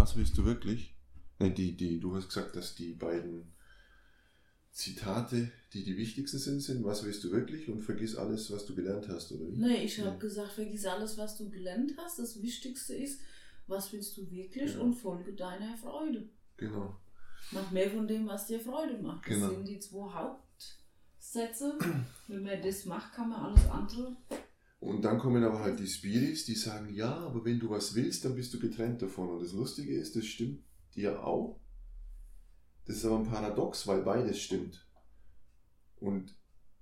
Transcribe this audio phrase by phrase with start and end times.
[0.00, 0.94] was willst du wirklich?
[1.38, 3.52] Nein, die, die, du hast gesagt, dass die beiden
[4.72, 8.74] Zitate, die die wichtigsten sind, sind, was willst du wirklich und vergiss alles, was du
[8.74, 9.56] gelernt hast, oder wie?
[9.58, 12.18] Nee, ich habe gesagt, vergiss alles, was du gelernt hast.
[12.18, 13.20] Das Wichtigste ist,
[13.66, 14.80] was willst du wirklich Ja.
[14.80, 16.28] und folge deiner Freude.
[16.56, 16.96] Genau.
[17.52, 19.26] Mach mehr von dem, was dir Freude macht.
[19.26, 19.50] Das Genau.
[19.50, 21.78] sind die zwei Hauptsätze.
[22.28, 24.16] Wenn man das macht, kann man alles andere.
[24.80, 28.24] Und dann kommen aber halt die Spiris, die sagen, ja, aber wenn du was willst,
[28.24, 29.28] dann bist du getrennt davon.
[29.28, 30.64] Und das Lustige ist, das stimmt
[30.96, 31.60] dir auch.
[32.86, 34.88] Das ist aber ein Paradox, weil beides stimmt.
[35.96, 36.34] Und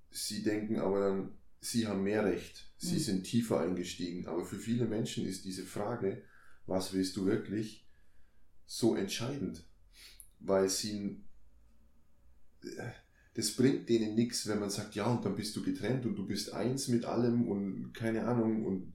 [0.09, 2.71] sie denken aber dann, sie haben mehr Recht.
[2.77, 2.99] Sie Mhm.
[2.99, 4.27] sind tiefer eingestiegen.
[4.27, 6.23] Aber für viele Menschen ist diese Frage,
[6.65, 7.85] was willst du wirklich,
[8.65, 9.65] so entscheidend.
[10.39, 11.21] Weil sie
[13.35, 16.25] das bringt denen nichts, wenn man sagt, ja, und dann bist du getrennt und du
[16.25, 18.93] bist eins mit allem und keine Ahnung und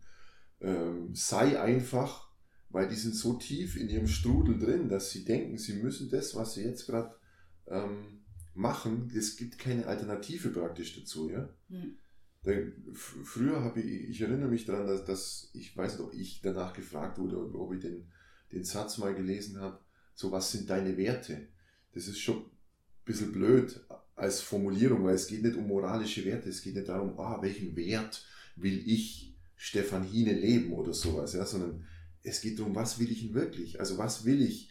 [0.60, 2.28] ähm, sei einfach,
[2.70, 6.34] weil die sind so tief in ihrem Strudel drin, dass sie denken, sie müssen das,
[6.34, 7.14] was sie jetzt gerade
[7.68, 8.24] ähm,
[8.54, 11.48] machen, es gibt keine Alternative praktisch dazu, ja.
[11.68, 11.96] Hm.
[12.92, 16.40] F- früher habe ich, ich erinnere mich daran, dass, dass ich weiß nicht, ob ich
[16.42, 18.06] danach gefragt wurde oder ob ich den,
[18.52, 19.80] den Satz mal gelesen habe,
[20.14, 21.48] so was sind deine Werte?
[21.92, 22.50] Das ist schon ein
[23.04, 23.80] bisschen blöd
[24.16, 27.74] als Formulierung, weil es geht nicht um moralische Werte, es geht nicht darum, ah, welchen
[27.76, 28.24] Wert
[28.56, 31.86] will ich Stefan Hine leben oder sowas, ja, sondern
[32.22, 33.80] es geht darum, was will ich denn wirklich?
[33.80, 34.70] Also was will ich,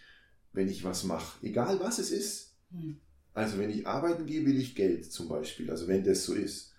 [0.53, 1.45] wenn ich was mache?
[1.45, 2.55] Egal was es ist.
[2.71, 2.97] Hm.
[3.33, 6.73] Also wenn ich arbeiten gehe, will ich Geld zum Beispiel, also wenn das so ist.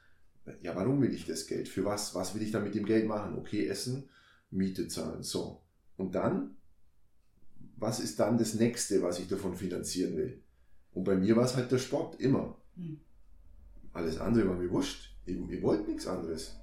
[0.63, 1.69] Ja, warum will ich das Geld?
[1.69, 2.15] Für was?
[2.15, 3.37] Was will ich dann mit dem Geld machen?
[3.39, 4.09] Okay, essen,
[4.51, 5.63] Miete zahlen, so.
[5.97, 6.57] Und dann,
[7.77, 10.44] was ist dann das nächste, was ich davon finanzieren will?
[10.95, 12.57] Und bei mir war es halt der Sport, immer.
[12.77, 12.99] Hm.
[13.93, 15.11] Alles andere war mir wurscht.
[15.27, 16.57] Ich, ich wollte nichts anderes.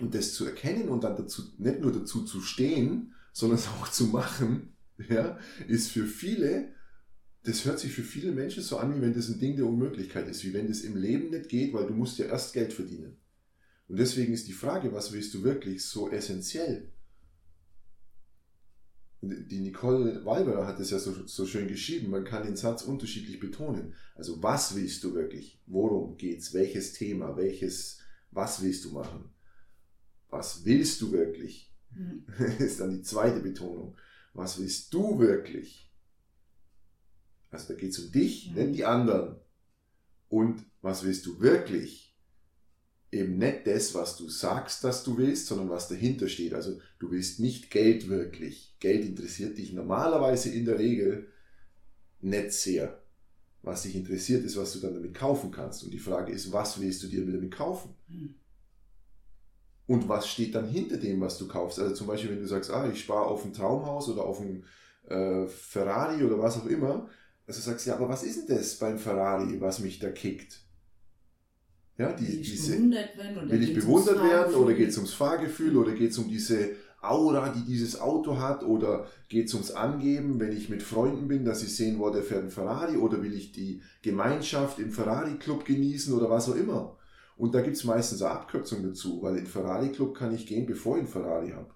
[0.00, 3.88] Und das zu erkennen und dann dazu, nicht nur dazu zu stehen, sondern es auch
[3.88, 4.74] zu machen,
[5.08, 6.74] ja, ist für viele,
[7.44, 10.28] das hört sich für viele Menschen so an, wie wenn das ein Ding der Unmöglichkeit
[10.28, 13.16] ist, wie wenn das im Leben nicht geht, weil du musst ja erst Geld verdienen.
[13.88, 16.90] Und deswegen ist die Frage, was willst du wirklich, so essentiell.
[19.24, 23.38] Die Nicole Walberer hat es ja so, so schön geschrieben, man kann den Satz unterschiedlich
[23.38, 23.94] betonen.
[24.16, 25.62] Also was willst du wirklich?
[25.66, 26.52] Worum geht's?
[26.54, 27.36] Welches Thema?
[27.36, 28.00] Welches,
[28.32, 29.32] was willst du machen?
[30.28, 31.68] Was willst du wirklich?
[31.94, 32.24] Hm.
[32.58, 33.98] ist dann die zweite Betonung.
[34.32, 35.92] Was willst du wirklich?
[37.50, 38.64] Also da geht es um dich, Ja.
[38.64, 39.36] nicht die anderen.
[40.30, 42.11] Und was willst du wirklich?
[43.12, 46.54] Eben nicht das, was du sagst, dass du willst, sondern was dahinter steht.
[46.54, 48.74] Also du willst nicht Geld wirklich.
[48.80, 51.28] Geld interessiert dich normalerweise in der Regel
[52.22, 53.02] nicht sehr.
[53.60, 55.84] Was dich interessiert, ist, was du dann damit kaufen kannst.
[55.84, 57.94] Und die Frage ist, was willst du dir damit kaufen?
[58.08, 58.34] Hm.
[59.86, 61.78] Und was steht dann hinter dem, was du kaufst?
[61.78, 64.64] Also zum Beispiel, wenn du sagst, ah, ich spare auf ein Traumhaus oder auf ein
[65.08, 67.10] äh, Ferrari oder was auch immer,
[67.46, 70.64] also sagst du, ja, aber was ist denn das beim Ferrari, was mich da kickt?
[71.98, 74.96] Ja, die, Will ich diese, bewundert werden oder will ich bewundert werden oder geht es
[74.96, 76.70] ums Fahrgefühl oder geht es um diese
[77.02, 81.44] Aura, die dieses Auto hat oder geht es ums Angeben, wenn ich mit Freunden bin,
[81.44, 85.64] dass sie sehen, wo der fährt ein Ferrari oder will ich die Gemeinschaft im Ferrari-Club
[85.64, 86.96] genießen oder was auch immer.
[87.36, 90.96] Und da gibt es meistens eine Abkürzung dazu, weil in Ferrari-Club kann ich gehen, bevor
[90.96, 91.70] ich einen Ferrari habe.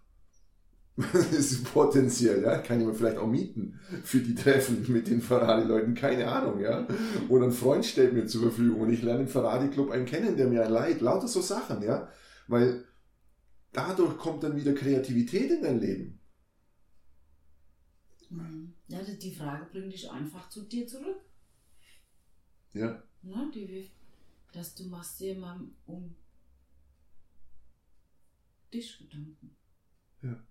[1.13, 2.59] Das ist potenziell, ja.
[2.59, 6.87] Kann ich mir vielleicht auch mieten für die Treffen mit den Ferrari-Leuten, keine Ahnung, ja.
[7.29, 10.49] Oder ein Freund stellt mir zur Verfügung und ich lerne im Ferrari-Club einen kennen, der
[10.49, 11.01] mir ein leid.
[11.03, 12.09] Lauter so Sachen, ja.
[12.49, 12.85] Weil
[13.73, 16.19] dadurch kommt dann wieder Kreativität in dein Leben.
[18.29, 18.75] Hm.
[18.89, 21.21] Ja, die- Frage bringt dich einfach zu dir zurück.
[22.73, 23.03] Ja.
[23.23, 23.51] Ne?
[23.55, 23.91] Die,
[24.53, 26.15] dass du machst dir mal um
[28.73, 29.57] dich Gedanken.
[30.23, 30.43] Ja,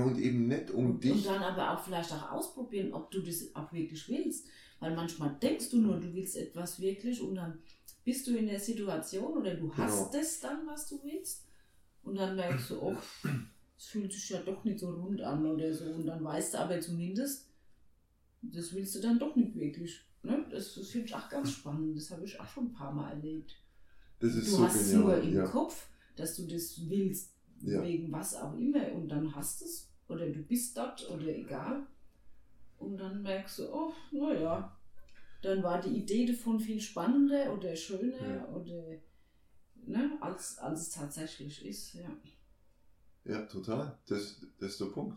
[0.00, 1.12] und eben nicht um und, dich.
[1.12, 4.46] und dann aber auch vielleicht auch ausprobieren, ob du das auch wirklich willst.
[4.80, 7.58] Weil manchmal denkst du nur, du willst etwas wirklich und dann
[8.04, 10.20] bist du in der Situation oder du hast Genau.
[10.22, 11.44] es dann, was du willst.
[12.02, 12.96] Und dann merkst du, oh,
[13.78, 15.84] es fühlt sich ja doch nicht so rund an oder so.
[15.84, 17.46] Und dann weißt du aber zumindest,
[18.42, 20.00] das willst du dann doch nicht wirklich.
[20.24, 20.44] Ne?
[20.50, 21.96] Das, das finde ich auch ganz spannend.
[21.96, 23.54] Das habe ich auch schon ein paar Mal erlebt.
[24.18, 25.02] Das ist Du so hast es genial.
[25.04, 25.44] nur im ja.
[25.44, 25.86] Kopf,
[26.16, 27.32] dass du das willst,
[27.62, 27.82] Ja.
[27.82, 31.86] wegen was auch immer, und dann hast du es, oder du bist dort, oder egal.
[32.78, 34.76] Und dann merkst du, oh, naja,
[35.42, 38.48] dann war die Idee davon viel spannender oder schöner Ja.
[38.48, 38.82] oder
[39.86, 41.94] ne, als, als es tatsächlich ist.
[41.94, 42.10] Ja.
[43.24, 43.98] ja, total.
[44.06, 45.16] Das, das ist der Punkt.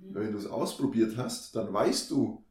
[0.00, 0.14] Hm.
[0.14, 2.44] Wenn du es ausprobiert hast, dann weißt du,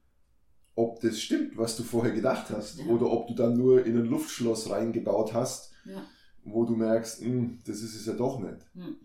[0.76, 2.80] ob das stimmt, was du vorher gedacht hast.
[2.80, 2.86] Ja.
[2.88, 6.06] Oder ob du dann nur in ein Luftschloss reingebaut hast, Ja.
[6.46, 8.66] Wo du merkst, "Hm, das ist es ja doch nicht.
[8.74, 8.96] Hm.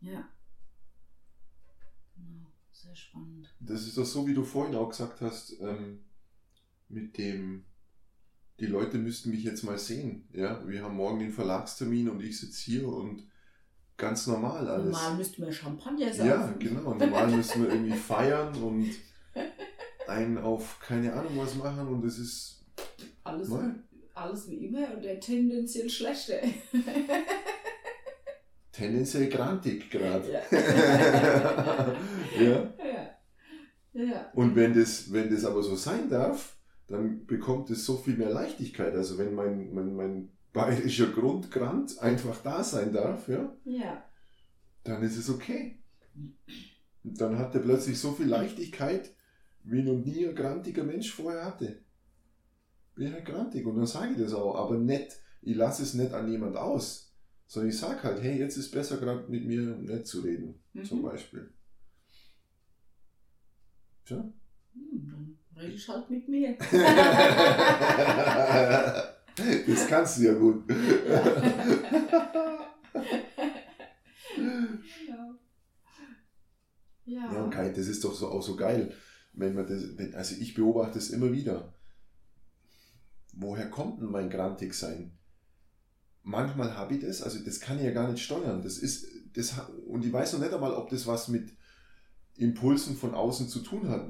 [0.00, 0.24] Ja,
[2.72, 3.54] sehr spannend.
[3.60, 6.00] Das ist doch so, wie du vorhin auch gesagt hast, ähm,
[6.88, 7.64] mit dem,
[8.60, 10.28] die Leute müssten mich jetzt mal sehen.
[10.32, 13.26] Ja, wir haben morgen den Verlagstermin und ich sitze hier und
[13.96, 14.92] ganz normal alles.
[14.92, 16.26] Normal müssten wir Champagner saufen.
[16.28, 16.94] Ja, genau.
[16.94, 18.90] Normal müssen wir irgendwie feiern und
[20.08, 22.64] einen auf keine Ahnung was machen und es ist.
[23.24, 23.84] Alles, Nein.
[24.14, 26.40] Alles wie immer und der tendenziell schlechter.
[28.72, 30.32] tendenziell grantig gerade.
[30.32, 30.40] ja.
[32.40, 32.44] ja.
[32.44, 32.72] ja.
[33.94, 34.30] Ja.
[34.34, 36.56] Und wenn das, wenn das aber so sein darf,
[36.86, 38.94] dann bekommt es so viel mehr Leichtigkeit.
[38.94, 44.02] Also wenn mein, mein, mein bayerischer Grundgrant einfach da sein darf, ja, Ja.
[44.84, 45.78] dann ist es okay.
[47.04, 49.10] Und dann hat er plötzlich so viel Leichtigkeit,
[49.64, 51.82] wie noch nie ein grantiger Mensch vorher hatte.
[52.94, 56.12] Bin halt grantig und dann sage ich das auch, aber nicht, ich lasse es nicht
[56.12, 57.12] an jemand aus,
[57.46, 60.98] sondern ich sage halt, hey, jetzt ist besser gerade mit mir nicht zu reden, zum
[60.98, 61.02] Mhm.
[61.04, 61.50] Beispiel.
[64.04, 64.16] Tja.
[64.74, 66.56] Hm, dann rede ich halt mit mir.
[69.66, 70.64] das kannst du ja gut.
[75.08, 75.36] ja.
[77.04, 77.32] Ja.
[77.32, 78.92] Ja, und Kai, das ist doch so, auch so geil,
[79.32, 81.74] wenn man das, wenn, also ich beobachte es immer wieder.
[83.32, 85.12] Woher kommt denn mein Grantigsein?
[86.22, 88.62] Manchmal habe ich das, also das kann ich ja gar nicht steuern.
[88.62, 89.54] Das ist, das,
[89.88, 91.50] und ich weiß noch nicht einmal, ob das was mit
[92.36, 94.06] Impulsen von außen zu tun hat.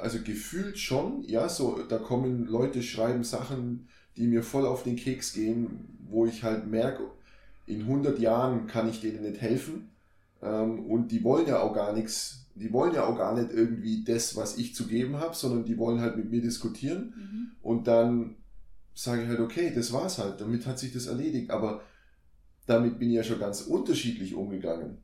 [0.00, 4.96] Also gefühlt schon, ja, so, da kommen Leute, schreiben Sachen, die mir voll auf den
[4.96, 7.10] Keks gehen, wo ich halt merke,
[7.66, 9.90] in 100 Jahren kann ich denen nicht helfen.
[10.42, 14.04] Ähm, und die wollen ja auch gar nichts, die wollen ja auch gar nicht irgendwie
[14.04, 17.14] das, was ich zu geben habe, sondern die wollen halt mit mir diskutieren.
[17.16, 17.50] Mhm.
[17.62, 18.36] Und dann
[18.94, 21.50] sage ich halt, okay, das war's halt, damit hat sich das erledigt.
[21.50, 21.82] Aber
[22.66, 24.98] damit bin ich ja schon ganz unterschiedlich umgegangen.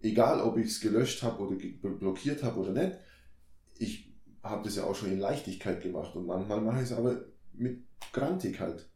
[0.00, 2.98] Egal, ob ich es gelöscht habe oder blockiert habe oder nicht.
[3.78, 4.12] Ich
[4.42, 7.82] habe das ja auch schon in Leichtigkeit gemacht und manchmal mache ich es aber mit
[8.12, 8.88] Grantig halt.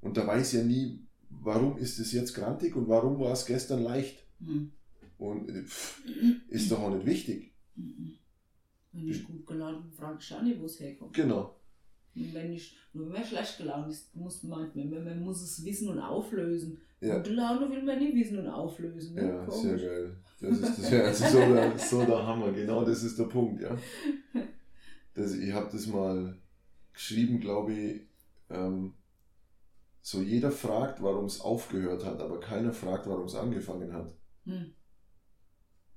[0.00, 3.46] Und da weiß ich ja nie, warum ist es jetzt grantig und warum war es
[3.46, 4.22] gestern leicht.
[4.38, 4.70] Hm.
[5.18, 6.02] Und äh, pff,
[6.48, 7.54] ist doch auch nicht wichtig.
[7.74, 8.18] Mhm.
[8.92, 11.14] Wenn ich gut gelaunt bin, frage ich auch nicht, wo es herkommt.
[11.14, 11.56] Genau.
[12.32, 15.90] Wenn ich nur wenn man schlecht gelaunt ist, muss man, man, man muss es wissen
[15.90, 16.78] und auflösen.
[17.00, 17.18] Ja.
[17.18, 19.14] Gute Laune will man nicht wissen und auflösen.
[19.14, 19.28] Ne?
[19.28, 19.62] Ja, Komisch.
[19.62, 20.16] sehr geil.
[20.40, 22.52] Das ist, das, das ist so, der, so der Hammer.
[22.52, 23.76] Genau das ist der Punkt, ja.
[25.14, 26.38] Das, ich habe das mal
[26.92, 28.02] geschrieben, glaube ich.
[28.50, 28.94] Ähm,
[30.00, 34.14] so jeder fragt, warum es aufgehört hat, aber keiner fragt, warum es angefangen hat.
[34.44, 34.72] Hm.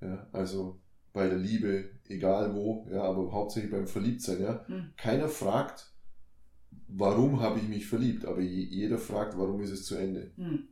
[0.02, 0.80] Ja, also
[1.14, 4.66] bei der Liebe, egal wo, ja, aber hauptsächlich beim Verliebtsein, ja.
[4.68, 4.94] Hm.
[4.98, 5.94] Keiner fragt,
[6.88, 10.32] warum habe ich mich verliebt, aber je, jeder fragt, warum ist es zu Ende.
[10.36, 10.68] Hm.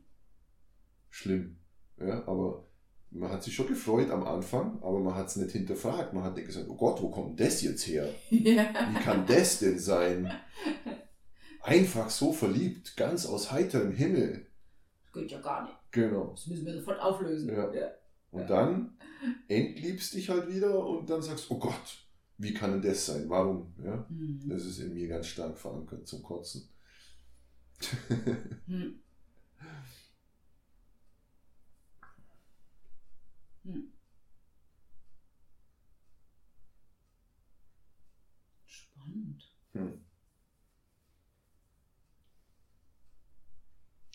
[1.10, 1.56] Schlimm.
[1.98, 2.68] Ja, aber
[3.10, 6.12] man hat sich schon gefreut am Anfang, aber man hat es nicht hinterfragt.
[6.12, 8.08] Man hat nicht gesagt, oh Gott, wo kommt das jetzt her?
[8.30, 8.62] Ja.
[8.90, 10.30] Wie kann das denn sein?
[11.62, 14.46] Einfach so verliebt, ganz aus heiterem Himmel.
[15.12, 15.76] Geht ja gar nicht.
[15.90, 16.32] Genau.
[16.32, 17.48] Das müssen wir sofort auflösen.
[17.48, 17.72] Ja.
[17.72, 17.90] Ja.
[18.30, 18.98] Und dann
[19.48, 22.07] entliebst dich halt wieder und dann sagst, oh Gott,
[22.38, 23.28] wie kann denn das sein?
[23.28, 23.74] Warum?
[23.84, 24.40] Ja, Hm.
[24.48, 26.68] das ist in mir ganz stark verankert zum Kotzen.
[28.66, 29.00] Hm.
[33.64, 33.80] Hm.
[38.66, 39.42] Spannend.
[39.74, 39.98] Hm.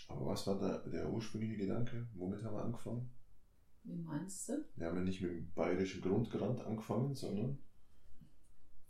[0.07, 2.07] Aber was war da der ursprüngliche Gedanke?
[2.13, 3.09] Womit haben wir angefangen?
[3.83, 4.65] Wie meinst du?
[4.75, 7.59] Wir haben ja nicht mit dem bayerischen Grundgrand angefangen, sondern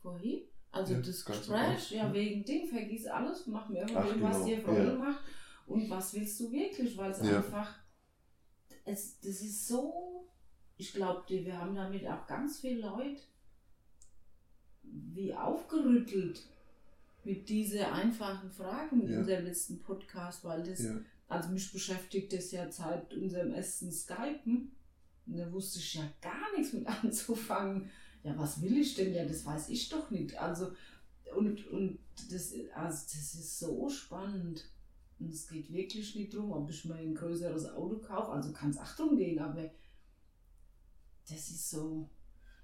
[0.04, 0.42] Vorhin?
[0.72, 4.46] Also Ja, das Gespräch, ja, wegen Ding, vergiss alles, mach mir Ach, irgendwas, was genau,
[4.48, 4.96] dir Freude ja.
[4.96, 5.24] macht.
[5.66, 6.98] Und was willst du wirklich?
[6.98, 7.80] Weil es einfach,
[8.84, 10.28] es, das ist so,
[10.78, 13.22] ich glaube, wir haben damit auch ganz viele Leute
[14.84, 16.44] wie aufgerüttelt
[17.24, 20.86] mit diesen einfachen Fragen in unserem letzten Podcast, weil das,
[21.30, 24.76] also mich beschäftigt das ja seit unserem ersten Skypen.
[25.26, 27.90] Und da wusste ich ja gar nichts mit anzufangen.
[28.24, 29.14] Ja, was will ich denn?
[29.14, 30.38] Ja, das weiß ich doch nicht.
[30.38, 30.72] Also,
[31.36, 32.00] und, und
[32.32, 34.70] das, also das ist so spannend.
[35.20, 38.32] Und es geht wirklich nicht darum, ob ich mir ein größeres Auto kaufe.
[38.32, 39.70] Also kann es auch darum gehen, aber
[41.30, 42.10] das ist so.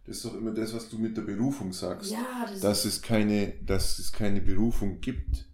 [0.06, 2.12] das ist doch immer das, was du mit der Berufung sagst.
[2.12, 5.46] Ja, das Dass es keine, dass es keine Berufung gibt.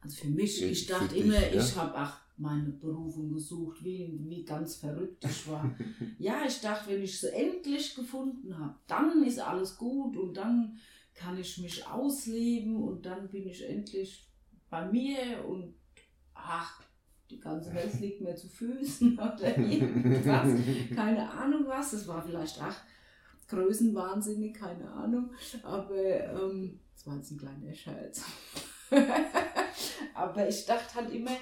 [0.00, 1.62] Also für mich, Äh, ich für dachte dich, immer, ja?
[1.62, 5.70] ich habe ach meine Berufung gesucht, wie, wie ganz verrückt ich war.
[6.18, 10.78] ja, ich dachte, wenn ich sie endlich gefunden habe, dann ist alles gut und dann
[11.14, 14.26] kann ich mich ausleben und dann bin ich endlich
[14.70, 15.74] bei mir und
[16.34, 16.82] ach,
[17.28, 20.48] die ganze Welt liegt mir zu Füßen oder irgendwas.
[20.94, 22.82] Keine Ahnung was, das war vielleicht ach
[23.48, 25.30] größenwahnsinnig, keine Ahnung.
[25.62, 28.24] Aber ähm, das war jetzt ein kleiner Scherz.
[30.14, 31.36] Aber ich dachte halt immer,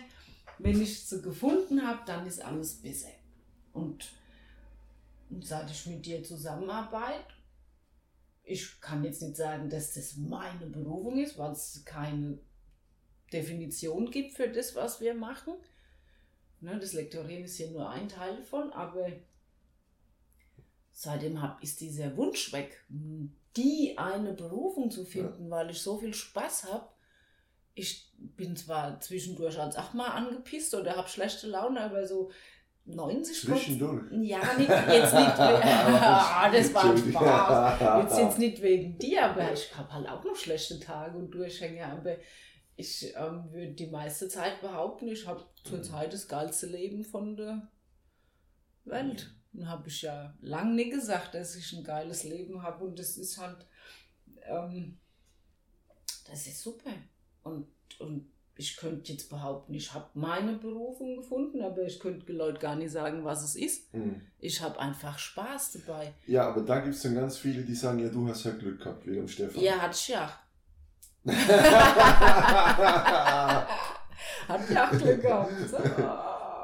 [0.59, 3.11] wenn ich sie gefunden habe, dann ist alles besser.
[3.73, 4.11] Und,
[5.31, 7.35] und seit ich mit dir zusammenarbeite,
[8.45, 12.39] ich kann jetzt nicht sagen, dass das meine Berufung ist, weil es keine
[13.33, 15.55] Definition gibt für das, was wir machen.
[16.61, 19.13] Ne, das Lektorieren ist hier nur ein Teil davon, aber
[20.93, 22.85] seitdem hab, ist dieser Wunsch weg,
[23.57, 25.51] die eine Berufung zu finden, ja.
[25.51, 26.89] weil ich so viel Spaß habe.
[27.79, 32.31] Ich bin zwar zwischendurch als auch mal angepisst oder habe schlechte Laune, aber so
[32.89, 34.05] 90 Zwischendurch?
[34.23, 35.39] Ja, nicht, jetzt nicht.
[35.39, 38.03] ah, das war Spaß.
[38.03, 41.85] Jetzt, jetzt nicht wegen dir, aber ich habe halt auch noch schlechte Tage und Durchhänge.
[41.85, 42.17] Aber
[42.77, 47.69] ich ähm, würde die meiste Zeit behaupten, ich habe zurzeit das geilste Leben von der
[48.85, 49.35] Welt.
[49.53, 52.85] Und habe ich ja lange nicht gesagt, dass ich ein geiles Leben habe.
[52.85, 53.67] Und das ist halt,
[54.47, 54.99] ähm,
[56.27, 56.91] das ist super.
[58.61, 62.75] Ich könnte jetzt behaupten, ich habe meine Berufung gefunden, aber ich könnte den Leuten gar
[62.75, 63.95] nicht sagen, was es ist.
[63.95, 64.21] Mhm.
[64.41, 66.13] Ich habe einfach Spaß dabei.
[66.27, 68.81] Ja, aber da gibt es dann ganz viele, die sagen, ja, du hast ja Glück
[68.81, 69.63] gehabt wegen Stefan.
[69.63, 70.29] Ja, hat ich ja.
[74.49, 75.53] hat ja auch Glück gehabt.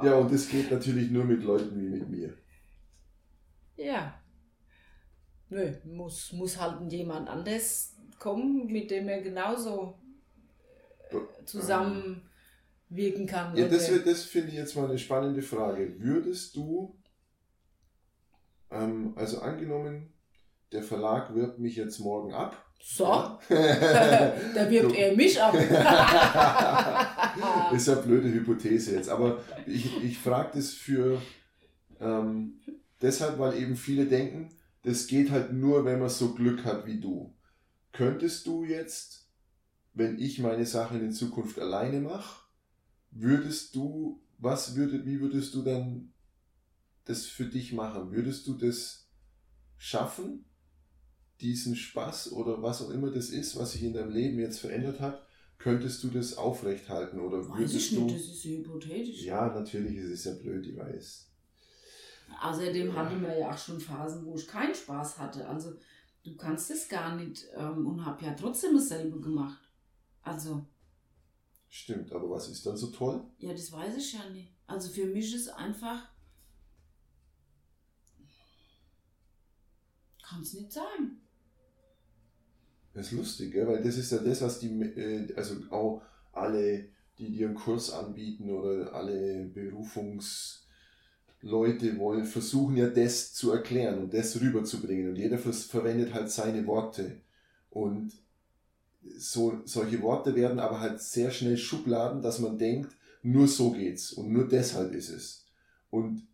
[0.02, 2.34] ja, und das geht natürlich nur mit Leuten wie mit mir.
[3.76, 4.20] Ja.
[5.48, 10.00] Nö, muss, muss halt jemand anders kommen, mit dem er genauso
[11.44, 13.54] zusammenwirken kann.
[13.56, 15.94] Ja, das, das finde ich jetzt mal eine spannende Frage.
[15.98, 16.96] Würdest du,
[18.70, 20.12] ähm, also angenommen,
[20.72, 22.62] der Verlag wirbt mich jetzt morgen ab.
[22.82, 23.38] So, ja.
[24.54, 24.96] da wirbt du.
[24.96, 25.54] er mich ab.
[27.74, 31.22] ist ja eine blöde Hypothese jetzt, aber ich, ich frage das für
[32.00, 32.60] ähm,
[33.04, 34.48] Deshalb, weil eben viele denken,
[34.82, 37.34] das geht halt nur, wenn man so Glück hat wie du.
[37.92, 39.23] Könntest du jetzt,
[39.94, 42.44] wenn ich meine Sachen in Zukunft alleine mache,
[43.10, 46.12] würdest du, was würde, wie würdest du dann
[47.04, 48.10] das für dich machen?
[48.10, 49.08] Würdest du das
[49.76, 50.44] schaffen,
[51.40, 55.00] diesen Spaß oder was auch immer das ist, was sich in deinem Leben jetzt verändert
[55.00, 55.24] hat,
[55.58, 58.14] könntest du das aufrechthalten oder Weiß würdest ich nicht, du?
[58.14, 59.22] Das ist hypothetisch.
[59.22, 61.30] Ja, natürlich ist es ja blöd, ich weiß.
[62.42, 65.46] Außerdem hatte man ja auch schon Phasen, wo ich keinen Spaß hatte.
[65.46, 65.74] Also
[66.24, 69.60] du kannst es gar nicht ähm, und habe ja trotzdem dasselbe gemacht.
[70.24, 70.66] Also.
[71.68, 73.24] Stimmt, aber was ist dann so toll?
[73.38, 74.52] Ja, das weiß ich ja nicht.
[74.66, 76.08] Also für mich ist einfach.
[80.22, 81.20] Kann es nicht sein.
[82.94, 83.66] Das ist lustig, gell?
[83.66, 86.02] weil das ist ja das, was die, äh, also auch
[86.32, 86.88] alle,
[87.18, 90.64] die dir einen Kurs anbieten oder alle Berufungs-
[91.44, 96.66] Leute wollen, versuchen ja das zu erklären und das rüberzubringen und jeder verwendet halt seine
[96.66, 97.20] Worte
[97.68, 98.12] und
[99.16, 104.12] so, solche Worte werden aber halt sehr schnell Schubladen, dass man denkt, nur so geht's
[104.12, 105.46] und nur deshalb ist es.
[105.90, 106.26] Und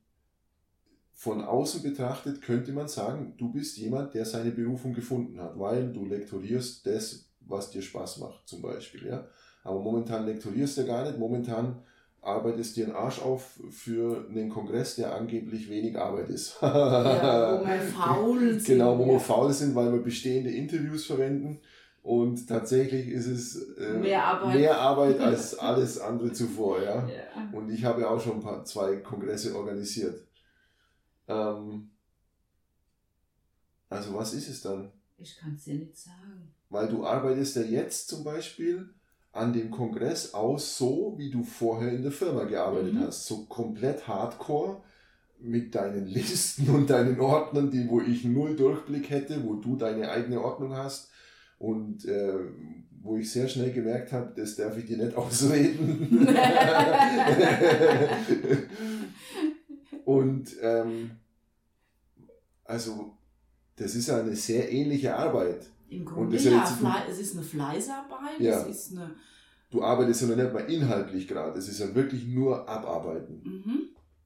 [1.13, 5.93] von außen betrachtet könnte man sagen, du bist jemand, der seine Berufung gefunden hat, weil
[5.93, 9.27] du lektorierst das, was dir Spaß macht, zum Beispiel, ja.
[9.63, 11.83] Aber momentan lektorierst du gar nicht, momentan
[12.23, 16.57] arbeitest dir einen Arsch auf für einen Kongress, der angeblich wenig Arbeit ist.
[16.61, 18.65] ja, wo wir faul sind.
[18.65, 21.61] Genau, wo wir faul sind, weil wir bestehende Interviews verwenden.
[22.03, 24.55] Und tatsächlich ist es äh, mehr, Arbeit.
[24.55, 26.83] mehr Arbeit als alles andere zuvor.
[26.83, 27.07] Ja?
[27.07, 27.51] ja.
[27.53, 30.27] Und ich habe auch schon ein paar, zwei Kongresse organisiert.
[31.29, 31.91] Ähm,
[33.89, 34.93] also was ist es dann?
[35.19, 36.55] Ich kann es dir nicht sagen.
[36.71, 38.89] Weil du arbeitest ja jetzt zum Beispiel
[39.33, 43.01] an dem Kongress aus, so wie du vorher in der Firma gearbeitet mhm.
[43.01, 43.27] hast.
[43.27, 44.83] So komplett hardcore
[45.39, 50.11] mit deinen Listen und deinen Ordnern, die, wo ich null Durchblick hätte, wo du deine
[50.11, 51.11] eigene Ordnung hast
[51.61, 52.39] und äh,
[53.03, 56.27] wo ich sehr schnell gemerkt habe, das darf ich dir nicht ausreden.
[60.05, 61.11] und ähm,
[62.65, 63.13] also
[63.77, 65.71] das ist eine sehr ähnliche Arbeit.
[65.91, 68.61] Im Grunde ja, ja es ist eine Fleißarbeit, ja.
[68.61, 69.15] es ist eine...
[69.71, 73.43] Du arbeitest ja noch nicht mal inhaltlich gerade, es ist ja wirklich nur Abarbeiten.
[73.45, 73.83] Mhm.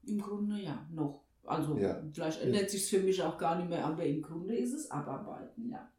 [0.07, 1.25] Im Grunde ja, noch.
[1.43, 2.01] Also ja.
[2.13, 2.69] vielleicht ändert ja.
[2.69, 5.89] sich für mich auch gar nicht mehr, aber im Grunde ist es Abarbeiten, ja.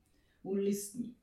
[0.43, 1.17] Und Listen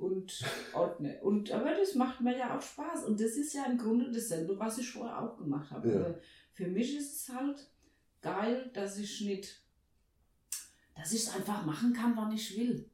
[0.00, 0.42] und
[0.72, 1.22] Ordner.
[1.22, 3.04] Und, aber das macht mir ja auch Spaß.
[3.04, 5.92] Und das ist ja im Grunde dasselbe, was ich vorher auch gemacht habe.
[5.92, 6.14] Ja.
[6.52, 7.66] für mich ist es halt
[8.22, 9.60] geil, dass ich nicht,
[10.96, 12.88] dass ich es einfach machen kann, wann ich will.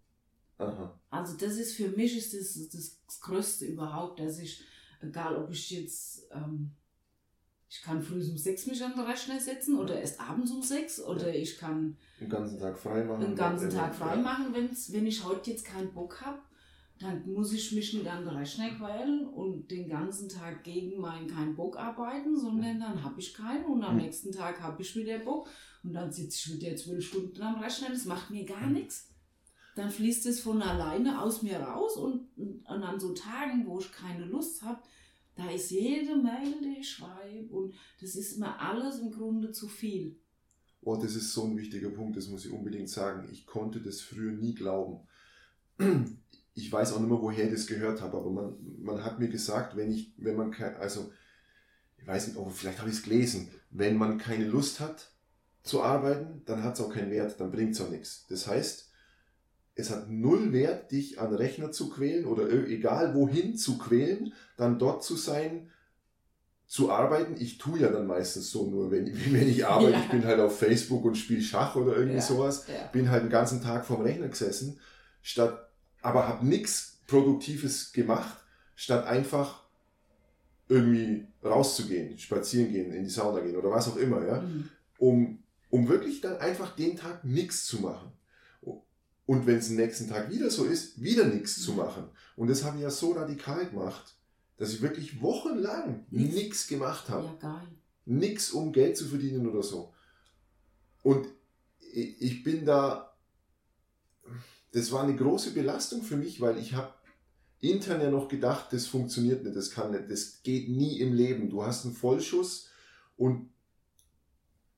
[0.59, 0.99] Aha.
[1.11, 4.63] Also das ist für mich ist das, das Größte überhaupt, dass ich,
[5.03, 6.71] egal ob ich jetzt ähm,
[7.69, 11.01] ich kann früh um sechs mich an den Rechner setzen oder erst abends um sechs
[11.03, 13.21] oder ich kann Den ganzen Tag frei machen.
[13.21, 16.39] den ganzen Tag frei machen, wenn's, wenn ich heute jetzt keinen Bock habe.
[16.99, 21.27] Dann muss ich mich nicht an den Rechner quälen und den ganzen Tag gegen meinen
[21.27, 25.19] keinen Bock arbeiten, sondern dann habe ich keinen und am nächsten Tag habe ich wieder
[25.19, 25.49] Bock
[25.83, 27.91] und dann sitze ich wieder zwölf Stunden am Rechner.
[27.91, 29.11] Das macht mir gar nichts.
[29.75, 33.93] Dann fließt es von alleine aus mir raus und, und an so Tagen, wo ich
[33.93, 34.81] keine Lust habe,
[35.35, 39.69] da ist jede Mail, die ich schreibe und das ist mir alles im Grunde zu
[39.69, 40.17] viel.
[40.81, 43.29] Oh, das ist so ein wichtiger Punkt, das muss ich unbedingt sagen.
[43.31, 45.07] Ich konnte das früher nie glauben.
[46.59, 49.29] Ich weiß auch nicht mehr, woher ich das gehört habe, aber man, man hat mir
[49.29, 51.13] gesagt, wenn ich, wenn man kein, also,
[51.99, 55.11] ich weiß nicht, oh, vielleicht habe ich es gelesen, wenn man keine Lust hat
[55.63, 58.27] zu arbeiten, dann hat es auch keinen Wert, dann bringt es auch nichts.
[58.29, 58.91] Das heißt,
[59.75, 64.33] es hat null Wert, dich an Rechner zu quälen oder e- egal wohin zu quälen,
[64.57, 65.71] dann dort zu sein,
[66.67, 67.35] zu arbeiten.
[67.39, 69.93] Ich tue ja dann meistens so nur, wenn, wenn ich arbeite.
[69.93, 70.01] Ja.
[70.01, 72.23] Ich bin halt auf Facebook und spiele Schach oder irgendwie Ja.
[72.23, 72.67] sowas.
[72.69, 72.87] Ja.
[72.93, 74.81] Bin halt den ganzen Tag vorm Rechner gesessen,
[75.21, 75.63] statt,
[76.03, 78.39] aber habe nichts Produktives gemacht,
[78.75, 79.63] statt einfach
[80.69, 84.69] irgendwie rauszugehen, spazieren gehen, in die Sauna gehen oder was auch immer, ja Mhm.
[84.99, 88.13] um, um wirklich dann einfach den Tag nichts zu machen.
[89.27, 91.77] Und wenn es den nächsten Tag wieder so ist, wieder nichts zu Mhm.
[91.79, 92.05] machen.
[92.37, 94.15] Und das habe ich ja so radikal gemacht,
[94.57, 96.67] dass ich wirklich wochenlang Nichts.
[96.69, 97.27] gemacht habe.
[97.27, 97.69] Ja, geil.
[98.05, 99.93] Nichts, um Geld zu verdienen oder so.
[101.03, 101.27] Und
[101.93, 103.06] ich bin da,
[104.73, 106.93] das war eine große Belastung für mich, weil ich habe
[107.61, 111.49] intern ja noch gedacht, das funktioniert nicht, das kann nicht, das geht nie im Leben.
[111.49, 112.69] Du hast einen Vollschuss
[113.17, 113.51] und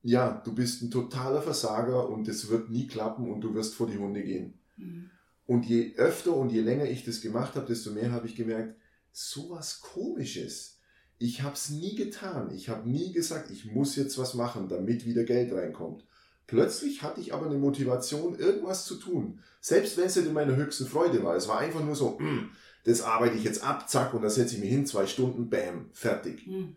[0.01, 3.87] ja, du bist ein totaler Versager und es wird nie klappen und du wirst vor
[3.87, 4.59] die Hunde gehen.
[4.77, 5.09] Mhm.
[5.45, 8.75] Und je öfter und je länger ich das gemacht habe, desto mehr habe ich gemerkt,
[9.11, 10.79] sowas komisches.
[11.17, 12.51] Ich habe es nie getan.
[12.51, 16.05] Ich habe nie gesagt, ich muss jetzt was machen, damit wieder Geld reinkommt.
[16.49, 19.39] Plötzlich hatte ich aber eine Motivation, irgendwas zu tun.
[19.61, 21.35] Selbst wenn es nicht in meiner höchsten Freude war.
[21.35, 22.49] Es war einfach nur so, "Mm,
[22.85, 25.89] das arbeite ich jetzt ab, zack, und da setze ich mich hin, zwei Stunden, bam,
[25.93, 26.47] fertig.
[26.47, 26.75] Mhm.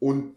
[0.00, 0.34] Und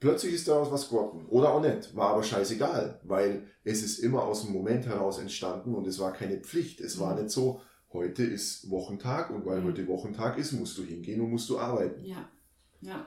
[0.00, 1.26] plötzlich ist daraus was geworden.
[1.28, 1.94] Oder auch nicht.
[1.94, 6.12] War aber scheißegal, weil es ist immer aus dem Moment heraus entstanden und es war
[6.12, 6.80] keine Pflicht.
[6.80, 7.22] Es war Mhm.
[7.22, 7.60] nicht so,
[7.92, 9.66] heute ist Wochentag und weil Mhm.
[9.66, 12.04] heute Wochentag ist, musst du hingehen und musst du arbeiten.
[12.04, 12.28] Ja.
[12.80, 13.06] Ja.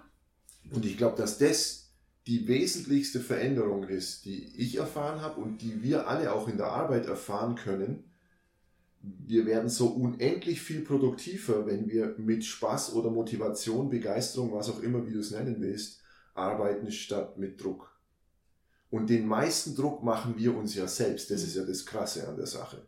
[0.72, 1.87] Und ich glaube, dass das
[2.28, 6.68] die wesentlichste Veränderung ist, die ich erfahren habe und die wir alle auch in der
[6.68, 8.04] Arbeit erfahren können.
[9.02, 14.82] Wir werden so unendlich viel produktiver, wenn wir mit Spaß oder Motivation, Begeisterung, was auch
[14.82, 16.02] immer, wie du es nennen willst,
[16.34, 17.98] arbeiten statt mit Druck.
[18.90, 21.32] Und den meisten Druck machen wir uns ja selbst.
[21.32, 22.86] Das ist ja das Krasse an der Sache.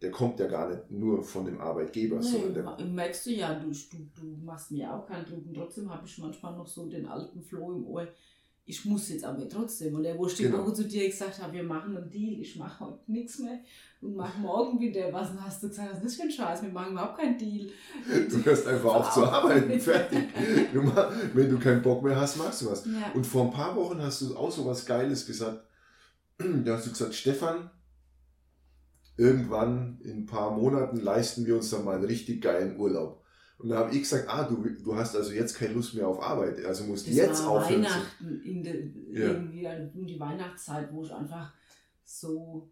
[0.00, 3.58] Der kommt ja gar nicht nur von dem Arbeitgeber, sondern der Nee, merkst du ja,
[3.58, 6.86] du, du, du machst mir auch keinen Druck und trotzdem habe ich manchmal noch so
[6.86, 8.06] den alten Floh im Ohr.
[8.68, 9.94] Ich muss jetzt aber trotzdem.
[9.94, 10.58] Und der, wo ich die Genau.
[10.64, 13.60] Woche zu dir gesagt habe, wir machen einen Deal, ich mache heute nichts mehr
[14.00, 15.30] und mache morgen wieder was.
[15.30, 16.62] Und hast du gesagt, was ist das für ein Scheiß?
[16.62, 17.70] Wir machen überhaupt keinen Deal.
[18.28, 20.24] Du hörst einfach auf zu arbeiten, fertig.
[21.32, 22.84] Wenn du keinen Bock mehr hast, machst du was.
[22.86, 23.12] Ja.
[23.14, 25.62] Und vor ein paar Wochen hast du auch so was Geiles gesagt.
[26.38, 27.70] Da hast du gesagt, Stefan,
[29.16, 33.22] irgendwann in ein paar Monaten leisten wir uns dann mal einen richtig geilen Urlaub.
[33.58, 36.22] Und da habe ich gesagt, ah, du, du hast also jetzt keine Lust mehr auf
[36.22, 37.82] Arbeit, also musst Das jetzt war aufhören.
[37.84, 39.28] Weihnachten, in der, Ja.
[39.32, 39.66] irgendwie
[39.98, 41.52] um die Weihnachtszeit, wo ich einfach
[42.04, 42.70] so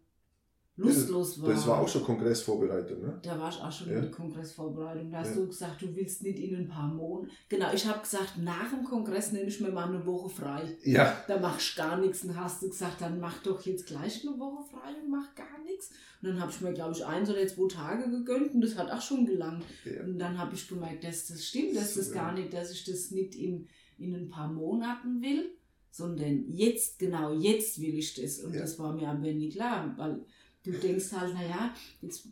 [0.77, 1.49] lustlos war.
[1.49, 3.19] Das war auch schon Kongressvorbereitung, ne?
[3.23, 3.95] Da war ich auch schon Ja.
[3.95, 5.09] in der Kongressvorbereitung.
[5.09, 5.35] Da hast Ja.
[5.37, 7.31] du gesagt, du willst nicht in ein paar Monaten.
[7.47, 10.77] Genau, ich habe gesagt, nach dem Kongress nehme ich mir mal eine Woche frei.
[10.83, 11.23] Ja.
[11.27, 12.23] Da machst du gar nichts.
[12.23, 15.63] Und hast du gesagt, dann mach doch jetzt gleich eine Woche frei und mach gar
[15.65, 15.91] nichts.
[16.21, 18.91] Und dann habe ich mir, glaube ich, eins oder zwei Tage gegönnt und das hat
[18.91, 19.63] auch schon gelangt.
[19.85, 20.03] ja.
[20.03, 22.19] Und dann habe ich gemerkt, dass das stimmt, dass das Super.
[22.19, 25.51] gar nicht, dass ich das nicht in, in ein paar Monaten will,
[25.91, 28.39] sondern jetzt, genau jetzt will ich das.
[28.39, 30.25] Und das war mir aber nicht klar, weil
[30.65, 32.27] du denkst halt, naja, jetzt,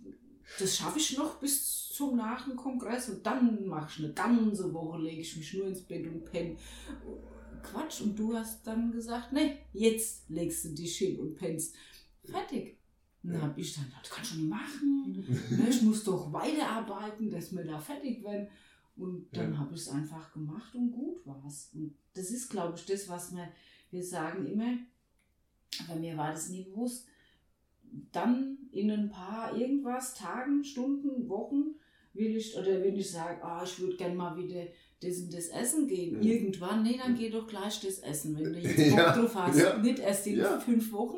[0.59, 4.73] das schaffe ich noch bis zum nach dem Kongress und dann mache ich eine ganze
[4.73, 6.55] Woche, lege ich mich nur ins Bett und penne.
[7.61, 11.75] Quatsch, und du hast dann gesagt, nee, jetzt legst du dich hin und pennst.
[12.25, 12.77] Fertig.
[13.23, 15.25] Und dann habe ich dann, das kannst du nicht machen.
[15.51, 18.47] Ne, ich muss doch weiterarbeiten, dass wir da fertig werden.
[18.97, 19.59] Und dann Ja.
[19.59, 21.69] habe ich es einfach gemacht und gut war es.
[21.73, 23.47] Und das ist, glaube ich, das, was wir,
[23.91, 24.77] wir sagen immer,
[25.87, 27.07] bei mir war das nie bewusst,
[28.11, 31.75] dann in ein paar irgendwas, Tagen, Stunden, Wochen,
[32.13, 34.67] will ich, oder wenn ich sage, ah, ich würde gerne mal wieder
[35.01, 36.23] das und das essen gehen, Mhm.
[36.23, 39.57] irgendwann, nee, dann geh doch gleich das essen, wenn du jetzt Bock Ja, drauf hast.
[39.59, 39.77] ja.
[39.79, 40.59] Nicht erst in Ja.
[40.59, 41.17] fünf Wochen,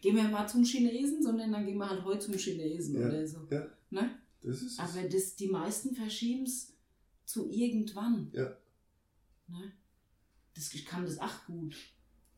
[0.00, 3.26] gehen wir mal zum Chinesen, sondern dann gehen wir halt heute zum Chinesen Ja, oder
[3.26, 3.38] so.
[3.50, 3.66] ja.
[3.90, 4.10] Ne?
[4.42, 4.78] Das.
[4.78, 6.74] Aber das, die meisten verschieben es
[7.24, 8.30] zu irgendwann.
[8.34, 8.56] Ja.
[9.48, 9.72] Ne?
[10.54, 11.74] das, ich kann das auch gut.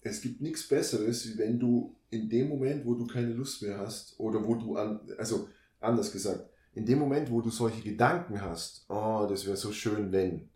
[0.08, 3.78] Es gibt nichts Besseres, wie wenn du in dem Moment, wo du keine Lust mehr
[3.78, 5.48] hast, oder wo du an, also
[5.80, 10.12] anders gesagt, in dem Moment, wo du solche Gedanken hast, oh, das wäre so schön,
[10.12, 10.48] wenn,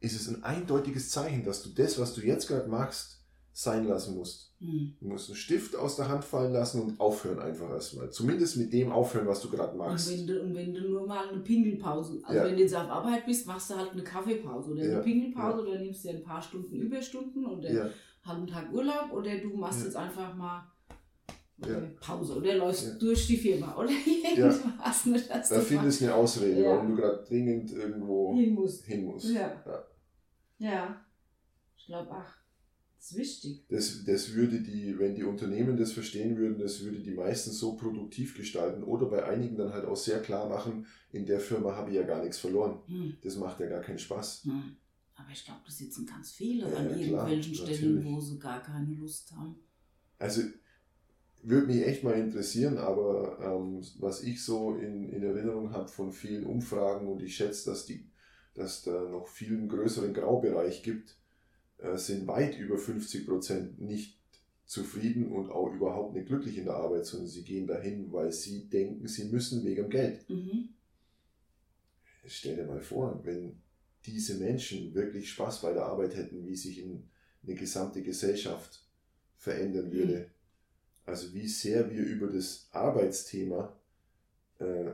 [0.00, 4.16] ist es ein eindeutiges Zeichen, dass du das, was du jetzt gerade machst, sein lassen
[4.16, 4.52] musst.
[4.60, 4.96] Hm.
[5.00, 8.10] Du musst einen Stift aus der Hand fallen lassen und aufhören einfach erstmal.
[8.10, 10.10] Zumindest mit dem aufhören, was du gerade Und machst.
[10.10, 12.44] wenn, du, und wenn du nur mal eine Pingelpause, also Ja.
[12.44, 14.94] wenn du jetzt auf Arbeit bist, machst du halt eine Kaffeepause oder Ja.
[14.96, 17.90] eine Pingelpause oder nimmst dir ein paar Stunden Überstunden oder Ja,
[18.26, 19.84] halben Tag Urlaub oder du machst Ja.
[19.86, 20.66] jetzt einfach mal
[21.58, 21.76] Ja.
[21.78, 22.94] eine Pause oder läufst Ja.
[22.98, 23.88] durch die Firma oder
[24.36, 25.06] irgendwas.
[25.06, 28.84] Ne, da findest du eine Ausrede, warum du gerade dringend irgendwo hin musst.
[28.84, 29.30] hin musst.
[29.30, 29.62] Ja.
[29.66, 29.84] Ja.
[30.58, 31.00] Ja.
[31.78, 32.36] Ich glaube, ach,
[32.98, 33.64] das ist wichtig.
[33.68, 37.74] Das, das würde die, wenn die Unternehmen das verstehen würden, das würde die meisten so
[37.76, 41.90] produktiv gestalten oder bei einigen dann halt auch sehr klar machen, in der Firma habe
[41.90, 42.80] ich ja gar nichts verloren.
[42.86, 43.16] Hm.
[43.22, 44.44] Das macht ja gar keinen Spaß.
[44.44, 44.76] Hm.
[45.16, 48.04] Aber ich glaube, das sitzen ganz viele Ja, an ja, klar, irgendwelchen Stellen, natürlich.
[48.04, 49.56] wo sie gar keine Lust haben.
[50.18, 50.42] Also
[51.42, 56.12] würde mich echt mal interessieren, aber ähm, was ich so in, in Erinnerung habe von
[56.12, 58.04] vielen Umfragen und ich schätze, dass, die,
[58.54, 61.16] dass da noch viel einen größeren Graubereich gibt,
[61.78, 64.18] äh, sind weit über 50 Prozent nicht
[64.64, 68.68] zufrieden und auch überhaupt nicht glücklich in der Arbeit, sondern sie gehen dahin, weil sie
[68.68, 70.28] denken, sie müssen wegen dem Geld.
[70.28, 70.70] Mhm.
[72.26, 73.62] Stell dir mal vor, wenn
[74.06, 77.08] diese Menschen wirklich Spaß bei der Arbeit hätten, wie sich in
[77.42, 78.86] eine gesamte Gesellschaft
[79.36, 80.30] verändern würde.
[81.04, 83.78] Also wie sehr wir über das Arbeitsthema
[84.58, 84.90] äh,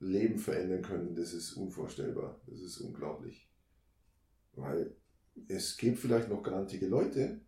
[0.00, 2.40] Leben verändern können, das ist unvorstellbar.
[2.46, 3.48] Das ist unglaublich.
[4.54, 4.94] Weil
[5.48, 7.40] es gibt vielleicht noch grantige Leute,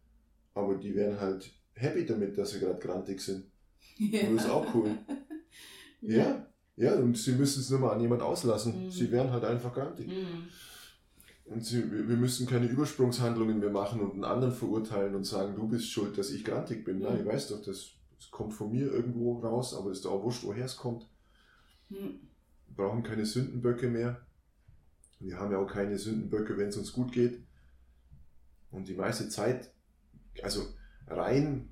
[0.55, 3.51] aber die wären halt happy damit, dass sie gerade grantig sind.
[3.97, 4.29] Ja.
[4.29, 4.99] Und das ist auch cool.
[6.03, 8.87] Ja, ja, und sie müssen es nur mal an jemand auslassen.
[8.87, 8.91] Mhm.
[8.91, 10.09] Sie wären halt einfach grantig.
[10.09, 10.49] Mhm.
[11.51, 15.67] Und sie, wir müssen keine Übersprungshandlungen mehr machen und einen anderen verurteilen und sagen, du
[15.67, 17.01] bist schuld, dass ich grantig bin.
[17.01, 17.21] Nein, Mhm.
[17.23, 20.23] ich weiß doch, das, das kommt von mir irgendwo raus, aber es ist doch auch
[20.23, 21.09] wurscht, woher es kommt.
[21.89, 22.21] Mhm.
[22.69, 24.25] Wir brauchen keine Sündenböcke mehr.
[25.19, 27.43] Wir haben ja auch keine Sündenböcke, wenn es uns gut geht.
[28.71, 29.73] Und die meiste Zeit,
[30.45, 30.63] also
[31.09, 31.71] rein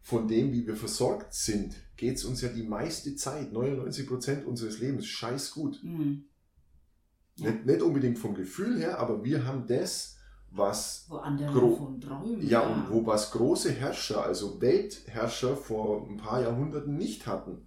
[0.00, 4.78] von dem, wie wir versorgt sind, geht es uns ja die meiste Zeit, 99% unseres
[4.78, 5.82] Lebens, scheiß gut.
[5.82, 6.26] Mhm.
[7.38, 7.50] Ja.
[7.50, 10.16] Nicht, nicht unbedingt vom Gefühl her, aber wir haben das,
[10.50, 12.46] was Wo andere von träumen.
[12.46, 17.66] ja, und wo was große Herrscher, also Weltherrscher vor ein paar Jahrhunderten nicht hatten.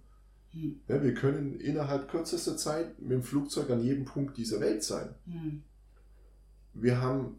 [0.50, 0.80] Hm.
[0.88, 5.14] Ja, wir können innerhalb kürzester Zeit mit dem Flugzeug an jedem Punkt dieser Welt sein.
[5.26, 5.62] Hm.
[6.74, 7.38] Wir haben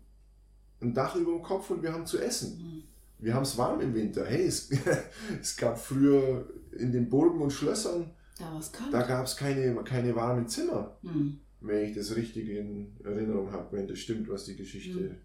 [0.81, 2.57] ein Dach über dem Kopf und wir haben zu essen.
[2.57, 2.83] Hm.
[3.19, 4.25] Wir haben es warm im Winter.
[4.25, 4.69] Hey, es,
[5.41, 8.59] es gab früher in den Burgen und Schlössern, Da
[8.91, 11.39] da gab es keine, keine warmen Zimmer, Hm.
[11.63, 15.15] Wenn ich das richtig in Erinnerung habe, wenn das stimmt, was die Geschichte Mhm.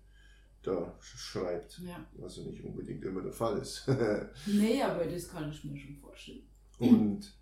[0.62, 1.81] da sch- schreibt.
[1.81, 2.05] Ja.
[2.14, 3.87] Was ja nicht unbedingt immer der Fall ist.
[4.46, 6.42] Nee, aber das kann ich mir schon vorstellen.
[6.79, 7.35] Und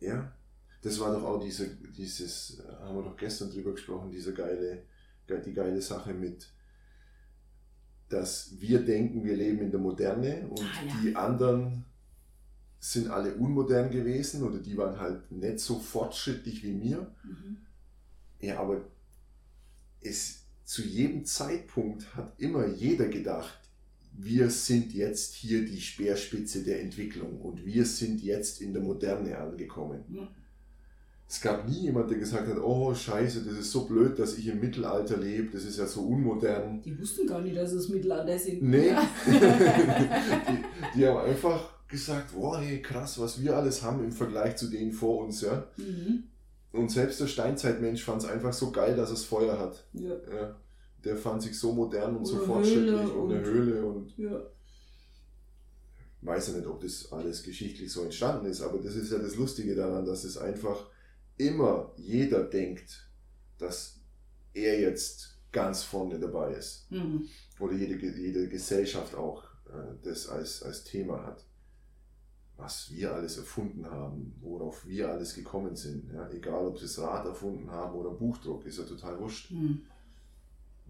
[0.00, 0.30] ja,
[0.82, 4.82] das war doch auch diese, dieses, äh, haben wir doch gestern drüber gesprochen, diese geile,
[5.26, 6.48] ge- die geile Sache mit,
[8.08, 10.94] dass wir denken, wir leben in der Moderne und Ah, ja.
[11.02, 11.84] die anderen
[12.92, 17.10] sind alle unmodern gewesen oder die waren halt nicht so fortschrittlich wie mir.
[17.24, 17.56] Mhm.
[18.40, 18.80] Ja, aber
[20.00, 23.58] es, zu jedem Zeitpunkt hat immer jeder gedacht,
[24.12, 29.36] wir sind jetzt hier die Speerspitze der Entwicklung und wir sind jetzt in der Moderne
[29.36, 30.04] angekommen.
[30.08, 30.28] Ja.
[31.28, 34.46] Es gab nie jemand, der gesagt hat, oh scheiße, das ist so blöd, dass ich
[34.46, 36.80] im Mittelalter lebe, das ist ja so unmodern.
[36.82, 38.62] Die wussten gar nicht, dass es Mittelalter sind.
[38.62, 39.10] Nee, Ja.
[39.26, 44.68] die, die haben einfach gesagt, wow, hey, krass, was wir alles haben im Vergleich zu
[44.68, 45.40] denen vor uns.
[45.42, 45.66] Ja?
[45.76, 46.24] mhm.
[46.72, 49.86] Und selbst der Steinzeitmensch fand es einfach so geil, dass es Feuer hat.
[49.92, 50.10] ja.
[50.10, 50.56] Ja,
[51.04, 54.18] der fand sich so modern und so Oder fortschrittlich Höhle und eine und- Höhle und
[54.18, 54.42] ja.
[56.22, 59.36] weiß ja nicht, ob das alles geschichtlich so entstanden ist, aber das ist ja das
[59.36, 60.90] Lustige daran, dass es einfach
[61.36, 63.08] immer jeder denkt,
[63.58, 64.00] dass
[64.52, 66.90] er jetzt ganz vorne dabei ist.
[66.90, 67.28] Mhm.
[67.60, 71.44] Oder jede, jede Gesellschaft auch äh, das als, als Thema hat.
[72.58, 76.10] Was wir alles erfunden haben, worauf wir alles gekommen sind.
[76.12, 79.50] Ja, egal, ob sie das Rad erfunden haben oder Buchdruck, ist ja total wurscht.
[79.50, 79.82] Mhm.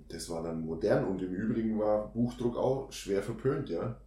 [0.08, 4.00] Das war dann modern und im Übrigen war Buchdruck auch schwer verpönt, ja.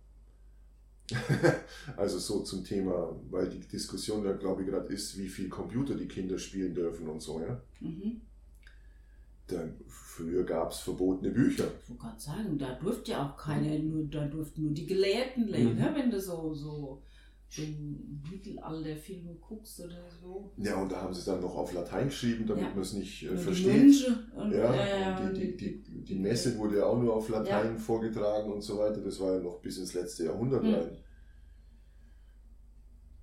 [1.98, 5.96] also so zum Thema, weil die Diskussion da glaube ich gerade ist, wie viel Computer
[5.96, 7.60] die Kinder spielen dürfen und so, ja.
[7.82, 8.22] Mhm.
[9.48, 11.66] Dann, früher gab es verbotene Bücher.
[11.84, 15.48] Ich wollte gerade sagen, da durfte ja auch keine, nur, da durften nur die Gelehrten
[15.48, 15.80] lesen, Mhm.
[15.80, 15.92] ne?
[15.96, 17.02] wenn du so, so
[17.58, 20.52] den Mittelalterfilme guckst oder so.
[20.58, 22.70] Ja, und da haben sie es dann noch auf Latein geschrieben, damit Ja.
[22.70, 24.08] man es nicht äh, versteht.
[24.36, 27.74] Und, Ja, ja, und die, die, die, die Messe wurde ja auch nur auf Latein
[27.74, 27.80] Ja.
[27.80, 29.02] vorgetragen und so weiter.
[29.02, 30.74] Das war ja noch bis ins letzte Jahrhundert Mhm.
[30.74, 30.98] rein.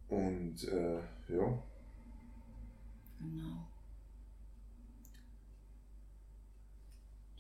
[0.08, 1.62] Und äh, ja,
[3.18, 3.68] Genau.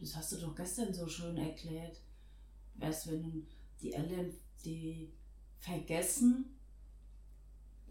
[0.00, 2.00] Das hast du doch gestern so schön erklärt.
[2.74, 3.46] Weißt wenn
[3.80, 4.32] die Eltern,
[4.64, 5.12] die
[5.58, 6.55] vergessen,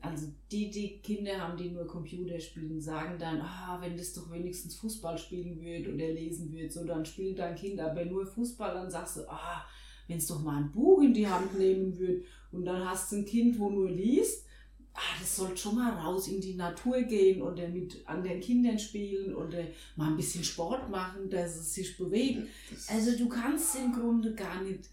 [0.10, 4.32] also die, die Kinder haben, die nur Computer spielen, sagen dann, ah, wenn das doch
[4.32, 8.74] wenigstens Fußball spielen würde oder lesen würde, so dann spielt dein Kind aber nur Fußball,
[8.74, 9.66] dann sagst du, ah,
[10.08, 13.18] wenn es doch mal ein Buch in die Hand nehmen würde und dann hast du
[13.18, 14.46] ein Kind, wo nur liest,
[14.94, 19.36] ah, das sollte schon mal raus in die Natur gehen oder mit anderen Kindern spielen
[19.36, 19.64] oder
[19.96, 22.48] mal ein bisschen Sport machen, dass es sich bewegt.
[22.88, 24.90] Also du kannst im Grunde gar nicht.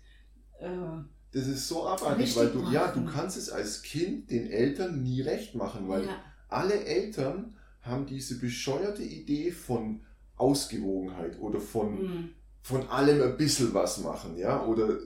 [0.59, 3.15] Äh, das ist so abartig, Richtig weil du, ja, du machen.
[3.15, 6.17] kannst es als Kind den Eltern nie recht machen, weil ja,
[6.49, 10.01] alle Eltern haben diese bescheuerte Idee von
[10.37, 12.29] Ausgewogenheit oder von, mm.
[12.63, 14.99] von allem ein bisschen was machen, ja, oder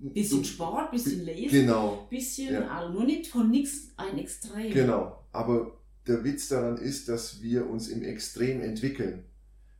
[0.00, 2.68] bisschen du- Sport, bisschen Lesen, Genau, bisschen, Ja.
[2.68, 4.72] also nur nicht von nichts ein Extrem.
[4.72, 5.24] genau.
[5.32, 9.24] Aber der Witz daran ist, dass wir uns im Extrem entwickeln.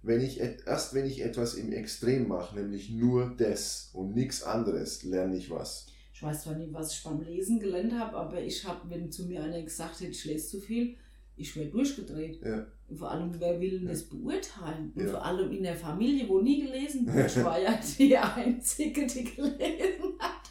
[0.06, 5.02] Wenn ich erst wenn ich etwas im Extrem mache, nämlich nur das und nichts anderes,
[5.02, 5.86] lerne ich was.
[6.14, 9.26] Ich weiß zwar nicht, was ich beim Lesen gelernt habe, aber ich habe, wenn zu
[9.26, 10.96] mir einer gesagt hätte, ich lese zu viel,
[11.36, 12.40] ich wäre durchgedreht.
[12.42, 12.66] Ja.
[12.88, 14.92] Und vor allem, wer will denn das beurteilen?
[14.94, 15.10] Und Ja.
[15.10, 17.36] vor allem in der Familie, wo nie gelesen wird.
[17.36, 20.48] Ich war ja die Einzige, die gelesen hat.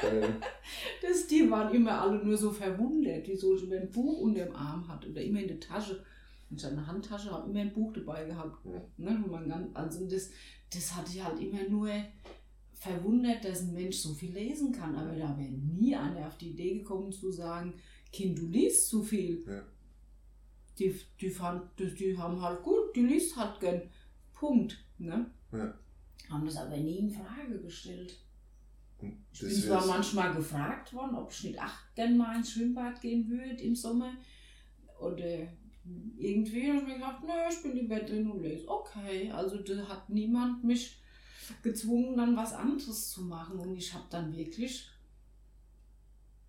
[0.00, 0.36] Geil.
[1.02, 4.54] Das, die waren immer alle nur so verwundert, wieso ich immer ein Buch unter dem
[4.54, 6.02] Arm hatte oder immer in der Tasche.
[6.52, 8.64] Hatte eine Handtasche, habe immer ein Buch dabei gehabt.
[8.64, 8.82] Ja.
[8.98, 10.30] Ne, also das,
[10.72, 11.90] das hatte ich halt immer nur
[12.72, 14.94] verwundert, dass ein Mensch so viel lesen kann.
[14.96, 17.74] Aber da wäre nie einer auf die Idee gekommen zu sagen,
[18.12, 19.42] Kind, du liest zu viel.
[19.46, 19.62] Ja.
[20.78, 23.82] Die, die, fand, die, die haben halt gut, die liest halt gern.
[24.34, 24.84] Punkt.
[24.98, 25.30] Ne?
[25.52, 25.74] Ja.
[26.28, 28.18] Haben das aber nie in Frage gestellt.
[29.32, 33.28] Ich bin zwar manchmal gefragt worden, ob ich nicht ach, gern mal ins Schwimmbad gehen
[33.28, 34.12] würde im Sommer.
[35.00, 35.48] Oder
[36.16, 38.68] irgendwie habe ich mir gedacht, nö, ich bin lieber drin und lese.
[38.68, 41.00] Okay, also da hat niemand mich
[41.62, 43.58] gezwungen, dann was anderes zu machen.
[43.58, 44.88] Und ich habe dann wirklich,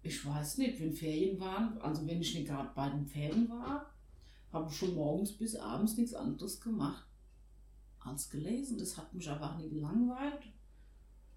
[0.04, 3.89] ich weiß nicht, wenn Ferien waren, also wenn ich nicht gerade bei den Ferien war,
[4.52, 7.06] habe ich schon morgens bis abends nichts anderes gemacht
[8.00, 8.78] als gelesen.
[8.78, 10.41] Das hat mich einfach nicht gelangweilt.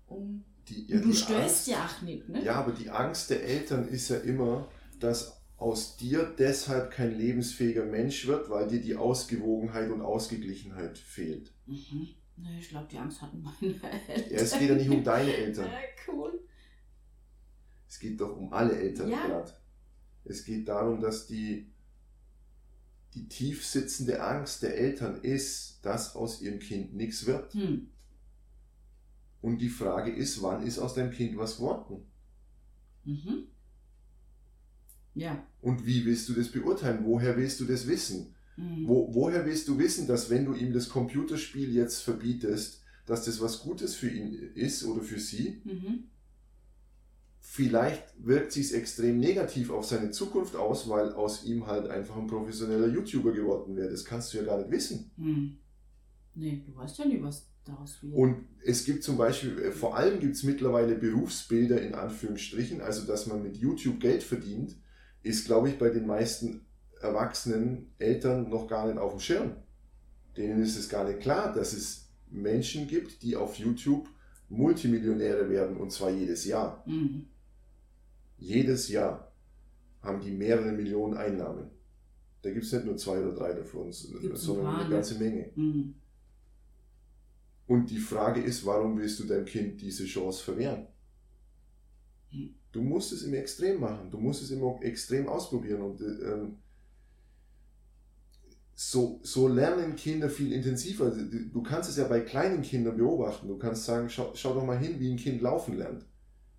[0.07, 2.45] Und die, ja, du störst Angst- ja auch nicht, ne?
[2.45, 4.69] Ja, aber die Angst der Eltern ist ja immer,
[5.01, 11.53] dass aus dir deshalb kein lebensfähiger Mensch wird, weil dir die Ausgewogenheit und Ausgeglichenheit fehlt.
[11.67, 12.09] Mhm.
[12.59, 14.31] Ich glaube, die Angst hatten meine Eltern.
[14.31, 15.67] Ja, es geht ja nicht um deine Eltern.
[15.71, 16.41] Ja, cool.
[17.89, 19.27] Es geht doch um alle Eltern Ja.
[19.27, 19.53] gerade.
[20.25, 21.73] Es geht darum, dass die,
[23.15, 27.55] die tief sitzende Angst der Eltern ist, dass aus ihrem Kind nichts wird.
[27.55, 27.89] Hm.
[29.41, 32.05] Und die Frage ist, wann ist aus deinem Kind was geworden?
[33.05, 33.47] Mhm.
[35.17, 35.45] Ja.
[35.63, 37.01] Und wie willst du das beurteilen?
[37.03, 38.35] Woher willst du das wissen?
[38.57, 38.87] Mhm.
[38.87, 43.41] Wo, woher willst du wissen, dass wenn du ihm das Computerspiel jetzt verbietest, dass das
[43.41, 45.61] was Gutes für ihn ist oder für sie?
[45.65, 46.05] Mhm.
[47.41, 52.27] Vielleicht wirkt sich extrem negativ auf seine Zukunft aus, weil aus ihm halt einfach ein
[52.27, 53.89] professioneller YouTuber geworden wäre.
[53.89, 55.11] Das kannst du ja gar nicht wissen.
[55.17, 55.57] Hm.
[56.35, 58.13] Nee, du weißt ja nie, was daraus wird.
[58.15, 63.07] Und es gibt zum Beispiel, äh, vor allem gibt es mittlerweile Berufsbilder in Anführungsstrichen, also
[63.07, 64.77] dass man mit YouTube Geld verdient,
[65.27, 66.65] ist, glaube ich, bei den meisten
[67.01, 69.57] erwachsenen Eltern noch gar nicht auf dem Schirm.
[70.37, 74.09] Denen ist es gar nicht klar, dass es Menschen gibt, die auf YouTube
[74.49, 76.85] Multimillionäre werden und zwar jedes Jahr.
[76.87, 77.27] Mhm.
[78.39, 79.33] Jedes Jahr
[80.03, 81.71] haben die mehrere Millionen Einnahmen.
[82.43, 84.91] Da gibt es nicht nur zwei oder drei davon, sondern eine ne?
[84.91, 85.51] ganze Menge.
[85.57, 85.95] Mhm.
[87.67, 90.87] Und die Frage ist, warum willst du deinem Kind diese Chance verwehren?
[92.77, 95.81] Du musst es im Extrem machen, du musst es immer extrem ausprobieren.
[95.81, 96.59] Und äh, ähm,
[98.75, 101.11] so, so lernen Kinder viel intensiver.
[101.11, 103.49] Du kannst es ja bei kleinen Kindern beobachten.
[103.49, 106.05] Du kannst sagen, schau, schau doch mal hin, wie ein Kind laufen lernt.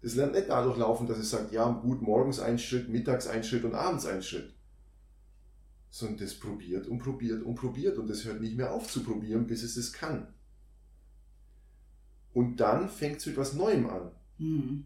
[0.02, 3.44] Das lernt nicht dadurch laufen, dass es sagt, ja, gut, morgens ein Schritt, mittags ein
[3.44, 4.56] Schritt und abends ein Schritt.
[5.92, 9.46] Sondern das probiert und probiert und probiert und das hört nicht mehr auf zu probieren,
[9.46, 10.34] bis es es kann.
[12.34, 14.12] Und dann fängt es mit was Neuem an.
[14.40, 14.86] Mhm.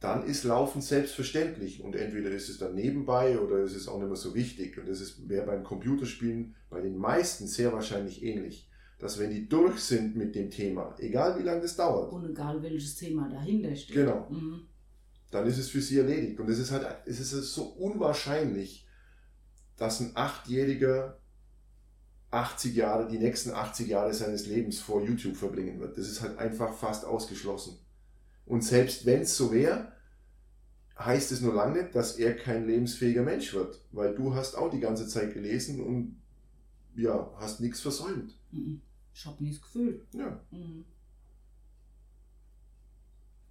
[0.00, 4.08] Dann ist Laufen selbstverständlich und entweder ist es dann nebenbei oder ist es auch nicht
[4.08, 4.78] mehr so wichtig.
[4.78, 8.70] Und das ist wäre beim Computerspielen bei den meisten sehr wahrscheinlich ähnlich.
[8.98, 12.62] Dass wenn die durch sind mit dem Thema, egal wie lange das dauert, Und egal
[12.62, 13.96] welches Thema dahinter steht.
[13.96, 14.28] Genau.
[14.30, 14.66] Mhm.
[15.30, 16.40] dann ist es für sie erledigt.
[16.40, 18.86] Und es ist halt, es ist so unwahrscheinlich,
[19.76, 21.20] dass ein Achtjähriger
[22.30, 25.98] 80 Jahre, die nächsten 80 Jahre seines Lebens vor YouTube verbringen wird.
[25.98, 27.78] Das ist halt einfach fast ausgeschlossen.
[28.50, 29.92] Und selbst wenn es so wäre,
[30.98, 33.80] heißt es nur lange nicht, dass er kein lebensfähiger Mensch wird.
[33.92, 36.20] Weil du hast auch die ganze Zeit gelesen und
[36.96, 38.34] ja, hast nichts versäumt.
[38.50, 38.80] Mhm.
[39.14, 40.04] Ich habe nie das Gefühl.
[40.12, 40.40] Ja.
[40.50, 40.84] Mhm.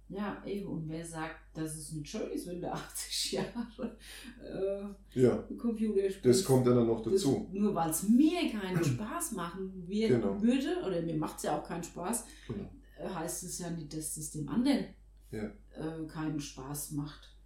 [0.08, 0.66] Ja, eben.
[0.68, 3.96] Und wer sagt, dass es nicht schön ist, wenn du 80 Jahre
[4.42, 6.24] äh, Ja, Computer spielst?
[6.26, 7.48] das kommt dann noch Das- dazu.
[7.52, 10.42] nur weil es mir keinen Spaß machen wir Genau.
[10.42, 12.68] würde, oder mir macht es ja auch keinen Spaß, Genau.
[13.00, 14.86] Äh, heißt es ja nicht, dass es dem anderen
[15.30, 15.50] Ja.
[15.74, 17.36] äh, keinen Spaß macht.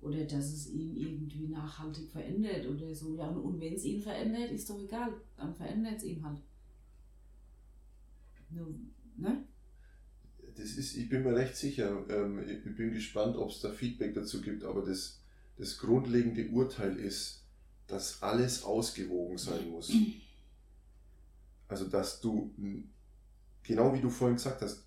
[0.00, 3.16] Oder dass es ihn irgendwie nachhaltig verändert oder so.
[3.16, 5.12] Ja, und, wenn es ihn verändert, ist doch egal.
[5.36, 6.40] Dann verändert es ihn halt.
[8.50, 8.74] Nur,
[9.16, 9.44] ne?
[10.54, 12.04] Das ist, ich bin mir recht sicher.
[12.08, 15.20] Ähm, ich bin gespannt, ob es da Feedback dazu gibt, aber das,
[15.56, 17.42] das grundlegende Urteil ist,
[17.88, 19.92] dass alles ausgewogen sein muss.
[21.68, 22.54] Also, dass du,
[23.66, 24.84] genau wie du vorhin gesagt hast,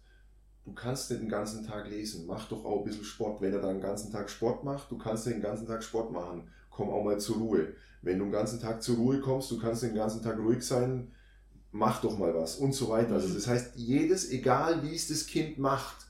[0.65, 2.25] du kannst nicht den ganzen Tag lesen.
[2.25, 3.41] Mach doch auch ein bisschen Sport.
[3.41, 6.47] Wenn er dann den ganzen Tag Sport macht, du kannst den ganzen Tag Sport machen.
[6.69, 7.73] Komm auch mal zur Ruhe.
[8.01, 11.11] Wenn du den ganzen Tag zur Ruhe kommst, du kannst den ganzen Tag ruhig sein,
[11.71, 13.13] mach doch mal was und so weiter.
[13.15, 13.33] Also Mhm.
[13.35, 16.07] das heißt, jedes, egal wie es das Kind macht,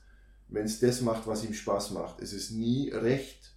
[0.47, 3.55] wenn es das macht, was ihm Spaß macht, es ist nie recht,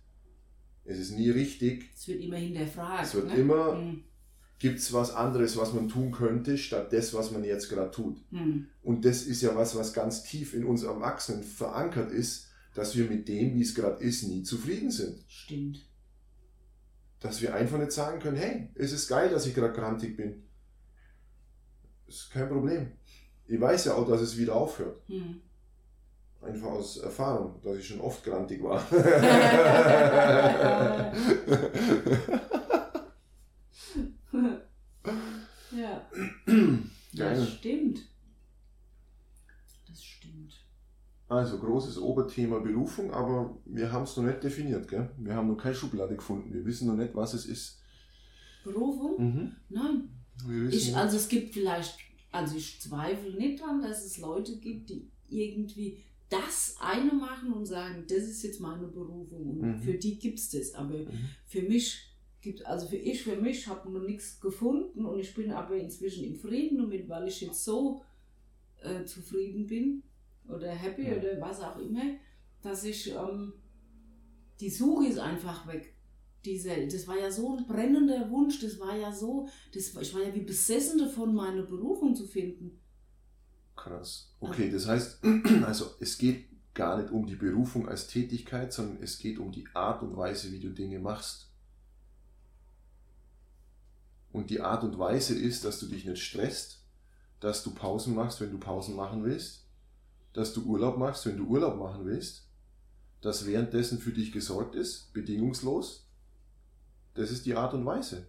[0.85, 3.05] es ist nie richtig, Es wird immer hinterfragt.
[3.05, 3.35] Es wird ne?
[3.37, 4.05] immer- Hm,
[4.63, 8.23] gibt es was anderes, was man tun könnte, statt das, was man jetzt gerade tut.
[8.31, 12.97] hm, Und das ist ja was, was ganz tief in uns Erwachsenen verankert ist, dass
[12.97, 15.19] wir mit dem, wie es gerade ist, nie zufrieden sind.
[15.27, 15.81] stimmt.
[17.19, 20.45] Dass wir einfach nicht sagen können, hey, es ist geil, dass ich gerade grantig bin.
[22.07, 22.93] Ist kein Problem.
[23.49, 25.03] Ich weiß ja auch, dass es wieder aufhört.
[25.09, 25.41] Hm.
[26.41, 28.81] Einfach aus Erfahrung, dass ich schon oft grantig war.
[35.73, 35.73] ja.
[35.73, 36.02] Geil.
[37.15, 38.01] Das stimmt.
[39.89, 40.55] Das stimmt.
[41.29, 44.89] Also großes Oberthema Berufung, aber wir haben es noch nicht definiert.
[44.89, 45.11] Gell?
[45.19, 46.53] Wir haben noch keine Schublade gefunden.
[46.53, 47.81] Wir wissen noch nicht, was es ist.
[48.65, 49.17] Berufung?
[49.19, 49.57] Mhm.
[49.71, 50.09] Nein.
[50.71, 51.99] Ich, also es gibt vielleicht,
[52.31, 57.67] also ich zweifle nicht dran, dass es Leute gibt, die irgendwie das eine machen und
[57.67, 59.79] sagen, das ist jetzt meine Berufung und Mhm.
[59.83, 60.75] für die gibt es das.
[60.75, 61.29] Aber Mhm.
[61.47, 62.12] für mich
[62.43, 66.25] gibt, also für ich, für mich habe noch nichts gefunden und ich bin aber inzwischen
[66.25, 68.03] im Frieden damit, weil ich jetzt so
[68.83, 70.03] äh, zufrieden bin
[70.49, 71.17] oder happy Ja.
[71.17, 72.03] oder was auch immer,
[72.61, 73.55] dass ich ähm,
[74.61, 75.95] die Suche ist einfach weg.
[76.45, 80.23] Diese, das war ja so ein brennender Wunsch, das war ja so, das, ich war
[80.23, 82.81] ja wie besessen davon, meine Berufung zu finden.
[83.77, 84.35] Krass.
[84.41, 85.21] Okay, das heißt,
[85.65, 89.67] also es geht gar nicht um die Berufung als Tätigkeit, sondern es geht um die
[89.75, 91.52] Art und Weise, wie du Dinge machst.
[94.33, 96.83] Und die Art und Weise ist, dass du dich nicht stresst,
[97.41, 99.67] dass du Pausen machst, wenn du Pausen machen willst,
[100.33, 102.49] dass du Urlaub machst, wenn du Urlaub machen willst,
[103.21, 106.07] dass währenddessen für dich gesorgt ist, bedingungslos.
[107.15, 108.27] Das ist die Art und Weise.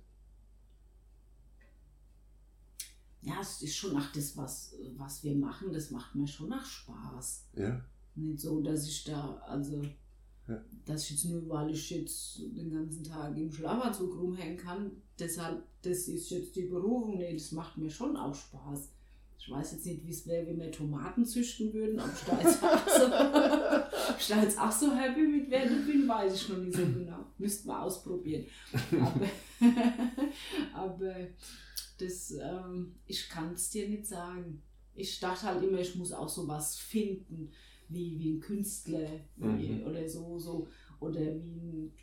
[3.21, 6.65] Ja, es ist schon nach das, was, was wir machen, das macht mir schon nach
[6.65, 7.45] Spaß.
[7.55, 7.81] Ja,
[8.15, 9.81] Nicht so, dass ich da, also,
[10.85, 15.63] Dass ich jetzt nur, weil ich jetzt den ganzen Tag im Schlafanzug rumhängen kann, deshalb,
[15.81, 17.17] das ist jetzt die Berufung.
[17.17, 18.89] Nee, das macht mir schon auch Spaß.
[19.39, 22.41] Ich weiß jetzt nicht, wie es wäre, wenn wir Tomaten züchten würden, ob ich da
[22.41, 22.87] jetzt auch
[24.19, 27.25] so, jetzt auch so happy mit werden bin, weiß ich noch nicht so genau.
[27.37, 28.45] Müssten wir ausprobieren.
[29.01, 29.29] Aber,
[30.73, 31.15] aber
[31.97, 34.61] das, ähm, ich kann es dir nicht sagen.
[34.95, 37.51] Ich dachte halt immer, ich muss auch sowas finden,
[37.93, 39.87] wie, wie ein Künstler wie, Mhm.
[39.87, 40.67] oder so, so.
[40.99, 41.93] Oder wie ein,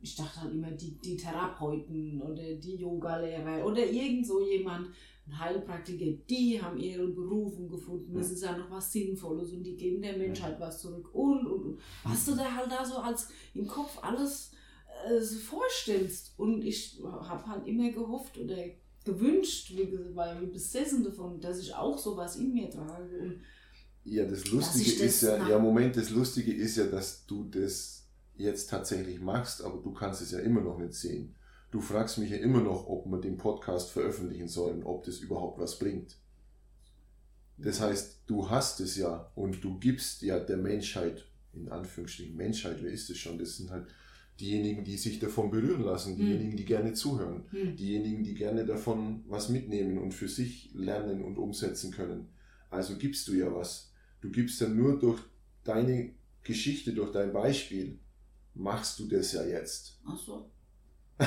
[0.00, 4.88] ich dachte halt immer, die, die Therapeuten oder die Yogalehrer oder irgend so jemand,
[5.28, 8.14] ein Heilpraktiker, die haben ihre Berufung gefunden.
[8.14, 8.34] Das Mhm.
[8.34, 11.12] ist ja noch was Sinnvolles und die geben der Menschheit was zurück.
[11.12, 11.80] Und, und, und.
[12.04, 14.52] Was du da halt da so als im Kopf alles
[15.08, 16.34] äh, so vorstellst.
[16.38, 18.56] Und ich habe halt immer gehofft oder
[19.04, 23.18] gewünscht, wie gesagt, war ja wie besessen davon, dass ich auch sowas in mir trage.
[23.20, 23.40] Und
[24.08, 27.44] Ja, das Lustige das ist ja, nach- ja, Moment, das Lustige ist ja, dass du
[27.44, 28.04] das
[28.36, 31.34] jetzt tatsächlich machst, aber du kannst es ja immer noch nicht sehen.
[31.72, 35.58] Du fragst mich ja immer noch, ob wir den Podcast veröffentlichen sollen, ob das überhaupt
[35.58, 36.16] was bringt.
[37.58, 42.78] Das heißt, du hast es ja und du gibst ja der Menschheit, in Anführungsstrichen Menschheit,
[42.82, 43.38] wer ist es schon?
[43.38, 43.86] Das sind halt
[44.38, 49.24] diejenigen, die sich davon berühren lassen, diejenigen, die gerne zuhören, hm, diejenigen, die gerne davon
[49.26, 52.28] was mitnehmen und für sich lernen und umsetzen können.
[52.70, 53.90] Also gibst du ja was.
[54.26, 55.20] Du gibst ja nur durch
[55.62, 56.10] deine
[56.42, 58.00] Geschichte, durch dein Beispiel,
[58.54, 60.00] machst du das ja jetzt.
[60.04, 60.50] Ach so.
[61.18, 61.26] ah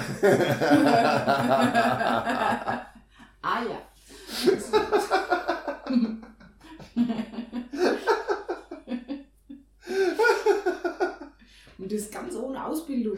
[3.42, 3.82] ja.
[11.78, 13.18] Und das ganz ohne Ausbildung.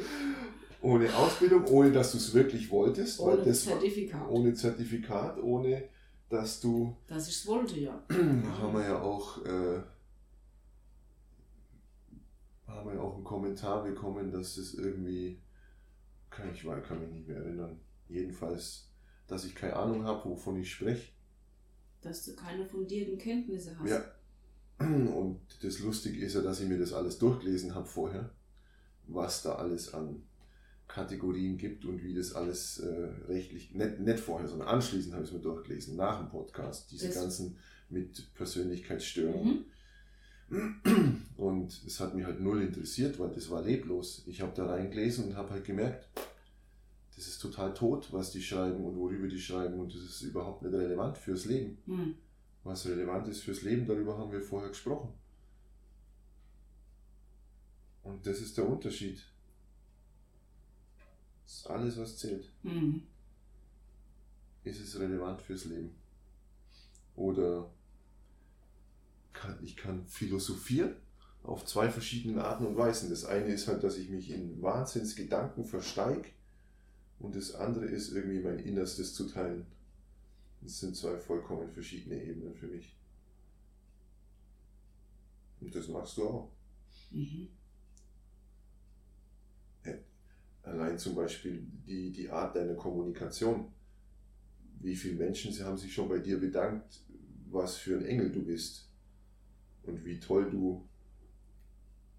[0.81, 3.19] Ohne Ausbildung, ohne dass du es wirklich wolltest.
[3.19, 4.29] Ohne das war- Zertifikat.
[4.29, 5.83] Ohne Zertifikat, ohne
[6.31, 8.01] dass du, Dass ich es wollte, ja.
[8.09, 9.81] haben wir ja auch, äh,
[12.67, 15.41] haben wir ja auch einen Kommentar bekommen, dass es irgendwie,
[16.29, 17.81] kann ich weiß, kann mich nicht mehr erinnern.
[18.07, 18.89] Jedenfalls,
[19.27, 21.11] dass ich keine Ahnung habe, wovon ich spreche.
[21.99, 23.89] Dass du keine fundierten Kenntnisse hast.
[23.89, 24.01] Ja.
[24.79, 28.31] Und das Lustige ist ja, dass ich mir das alles durchgelesen habe vorher,
[29.05, 30.23] was da alles an
[30.91, 35.29] Kategorien gibt und wie das alles äh, rechtlich, nicht, nicht vorher, sondern anschließend habe ich
[35.29, 37.57] es mir durchgelesen, nach dem Podcast, diese Das- ganzen
[37.89, 39.65] mit Persönlichkeitsstörungen.
[40.49, 41.25] Mhm.
[41.37, 44.23] Und es hat mich halt null interessiert, weil das war leblos.
[44.27, 46.07] Ich habe da reingelesen und habe halt gemerkt,
[47.15, 50.61] das ist total tot, was die schreiben und worüber die schreiben und das ist überhaupt
[50.61, 51.77] nicht relevant fürs Leben.
[51.85, 52.15] Hm.
[52.63, 55.13] Was relevant ist fürs Leben, darüber haben wir vorher gesprochen.
[58.03, 59.23] Und das ist der Unterschied.
[61.51, 62.49] Das ist alles, was zählt.
[62.63, 63.03] Hm.
[64.63, 65.93] Ist es relevant fürs Leben?
[67.17, 67.69] Oder
[69.33, 70.95] kann, ich kann philosophieren
[71.43, 73.09] auf zwei verschiedenen Arten und Weisen.
[73.09, 76.29] Das eine ist halt, dass ich mich in Wahnsinnsgedanken versteige
[77.19, 79.65] und das andere ist irgendwie mein Innerstes zu teilen.
[80.61, 82.95] Das sind zwei vollkommen verschiedene Ebenen für mich.
[85.59, 86.51] Und das machst du auch.
[87.09, 87.49] Mhm.
[90.63, 93.71] Allein zum Beispiel die, die Art deiner Kommunikation.
[94.79, 97.01] Wie viele Menschen sie haben sich schon bei dir bedankt,
[97.49, 98.87] was für ein Engel du bist.
[99.83, 100.87] Und wie toll du.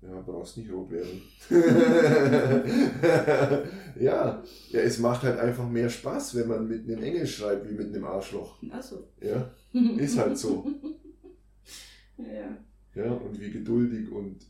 [0.02, 1.22] Ja, brauchst nicht rot werden.
[4.00, 4.42] ja.
[4.70, 7.94] ja, es macht halt einfach mehr Spaß, wenn man mit einem Engel schreibt, wie mit
[7.94, 8.60] einem Arschloch.
[8.72, 9.06] Achso.
[9.20, 10.66] Ja, Ist halt so.
[12.18, 12.58] ja.
[12.96, 14.44] ja, und wie geduldig und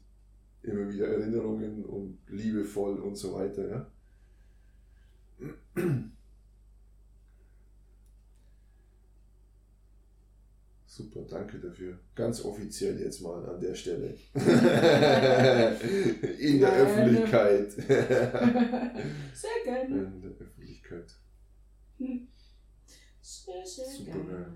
[0.63, 3.87] immer wieder Erinnerungen und liebevoll und so weiter, ja.
[10.87, 11.99] Super, danke dafür.
[12.15, 14.15] Ganz offiziell jetzt mal an der Stelle.
[16.39, 16.71] In der.
[16.71, 17.73] Öffentlichkeit.
[19.33, 19.97] Sehr gerne.
[19.97, 21.15] In der Öffentlichkeit.
[23.23, 24.31] Sehr, sehr Super gerne.
[24.31, 24.53] geil.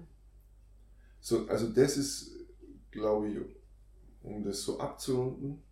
[1.21, 2.33] So, also das ist,
[2.91, 3.39] glaube ich,
[4.23, 5.63] um das so abzurunden,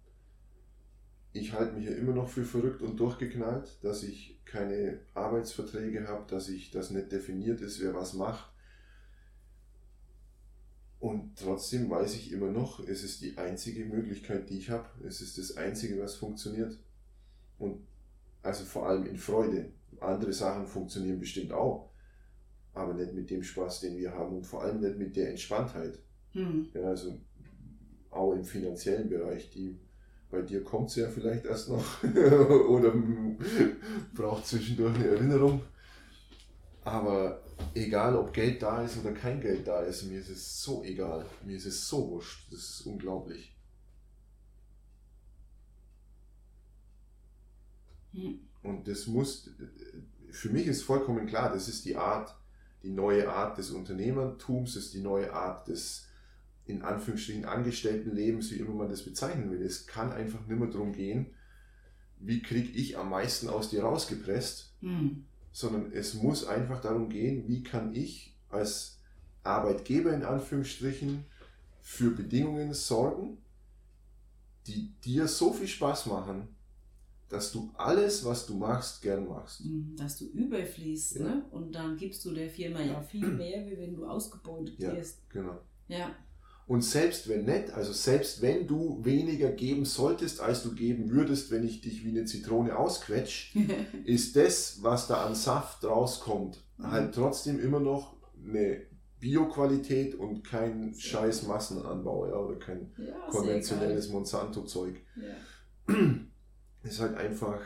[1.34, 6.24] ich halte mich ja immer noch für verrückt und durchgeknallt, dass ich keine Arbeitsverträge habe,
[6.30, 8.50] dass ich das nicht definiert ist, wer was macht.
[10.98, 14.88] Und trotzdem weiß ich immer noch, es ist die einzige Möglichkeit, die ich habe.
[15.06, 16.78] Es ist das Einzige, was funktioniert.
[17.58, 17.86] Und
[18.42, 19.70] also vor allem in Freude.
[20.00, 21.90] Andere Sachen funktionieren bestimmt auch
[22.74, 25.98] aber nicht mit dem Spaß, den wir haben und vor allem nicht mit der Entspanntheit.
[26.32, 26.68] Hm.
[26.74, 27.18] Ja, also
[28.10, 29.50] auch im finanziellen Bereich.
[29.50, 29.78] Die,
[30.34, 32.02] bei dir kommt es ja vielleicht erst noch
[32.68, 32.92] oder
[34.14, 35.62] braucht zwischendurch eine Erinnerung.
[36.82, 37.42] Aber
[37.74, 41.24] egal, ob Geld da ist oder kein Geld da ist, mir ist es so egal.
[41.44, 42.52] Mir ist es so wurscht.
[42.52, 43.54] Das ist unglaublich.
[48.12, 48.40] Hm.
[48.62, 49.50] Und das muss,
[50.30, 52.34] für mich ist vollkommen klar, das ist die Art,
[52.82, 56.06] die neue Art des Unternehmertums, das ist die neue Art des,
[56.66, 59.62] in Anführungsstrichen, Angestelltenlebens, wie immer man das bezeichnen will.
[59.62, 61.26] Es kann einfach nicht mehr darum gehen,
[62.18, 65.24] wie kriege ich am meisten aus dir rausgepresst, Hm.
[65.52, 68.98] sondern es muss einfach darum gehen, wie kann ich als
[69.42, 71.24] Arbeitgeber in Anführungsstrichen
[71.82, 73.38] für Bedingungen sorgen,
[74.66, 76.48] die dir so viel Spaß machen,
[77.28, 79.60] dass du alles, was du machst, gern machst.
[79.60, 81.24] Hm, Dass du überfließt, Ja.
[81.24, 81.44] ne?
[81.50, 84.92] Und dann gibst du der Firma ja viel mehr, wie wenn du ausgebeutet Ja.
[84.94, 85.28] wirst.
[85.30, 85.60] Genau.
[85.88, 86.14] Ja.
[86.66, 91.50] Und selbst wenn nicht, also selbst wenn du weniger geben solltest, als du geben würdest,
[91.50, 93.54] wenn ich dich wie eine Zitrone ausquetsch,
[94.04, 96.90] ist das, was da an Saft rauskommt, Mhm.
[96.90, 98.82] halt trotzdem immer noch eine
[99.20, 101.46] Bioqualität und kein Sehr scheiß.
[101.46, 104.96] Massenanbau ja, oder kein ja konventionelles Monsanto-Zeug.
[105.16, 105.94] Ja.
[106.82, 107.60] Ist halt einfach.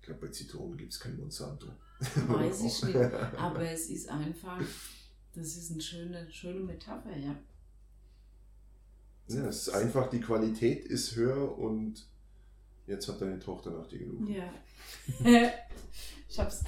[0.00, 1.66] Ich glaube, bei Zitronen gibt es kein Monsanto.
[2.28, 2.96] Weiß ich nicht.
[2.96, 4.60] Aber es ist einfach,
[5.34, 7.34] das ist eine schöne, schöne Metapher, ja.
[9.28, 12.06] Ja, es ist einfach, die Qualität ist höher und
[12.86, 14.28] jetzt hat deine Tochter nach dir gerufen.
[14.28, 14.52] Ja.
[16.28, 16.62] ich hab's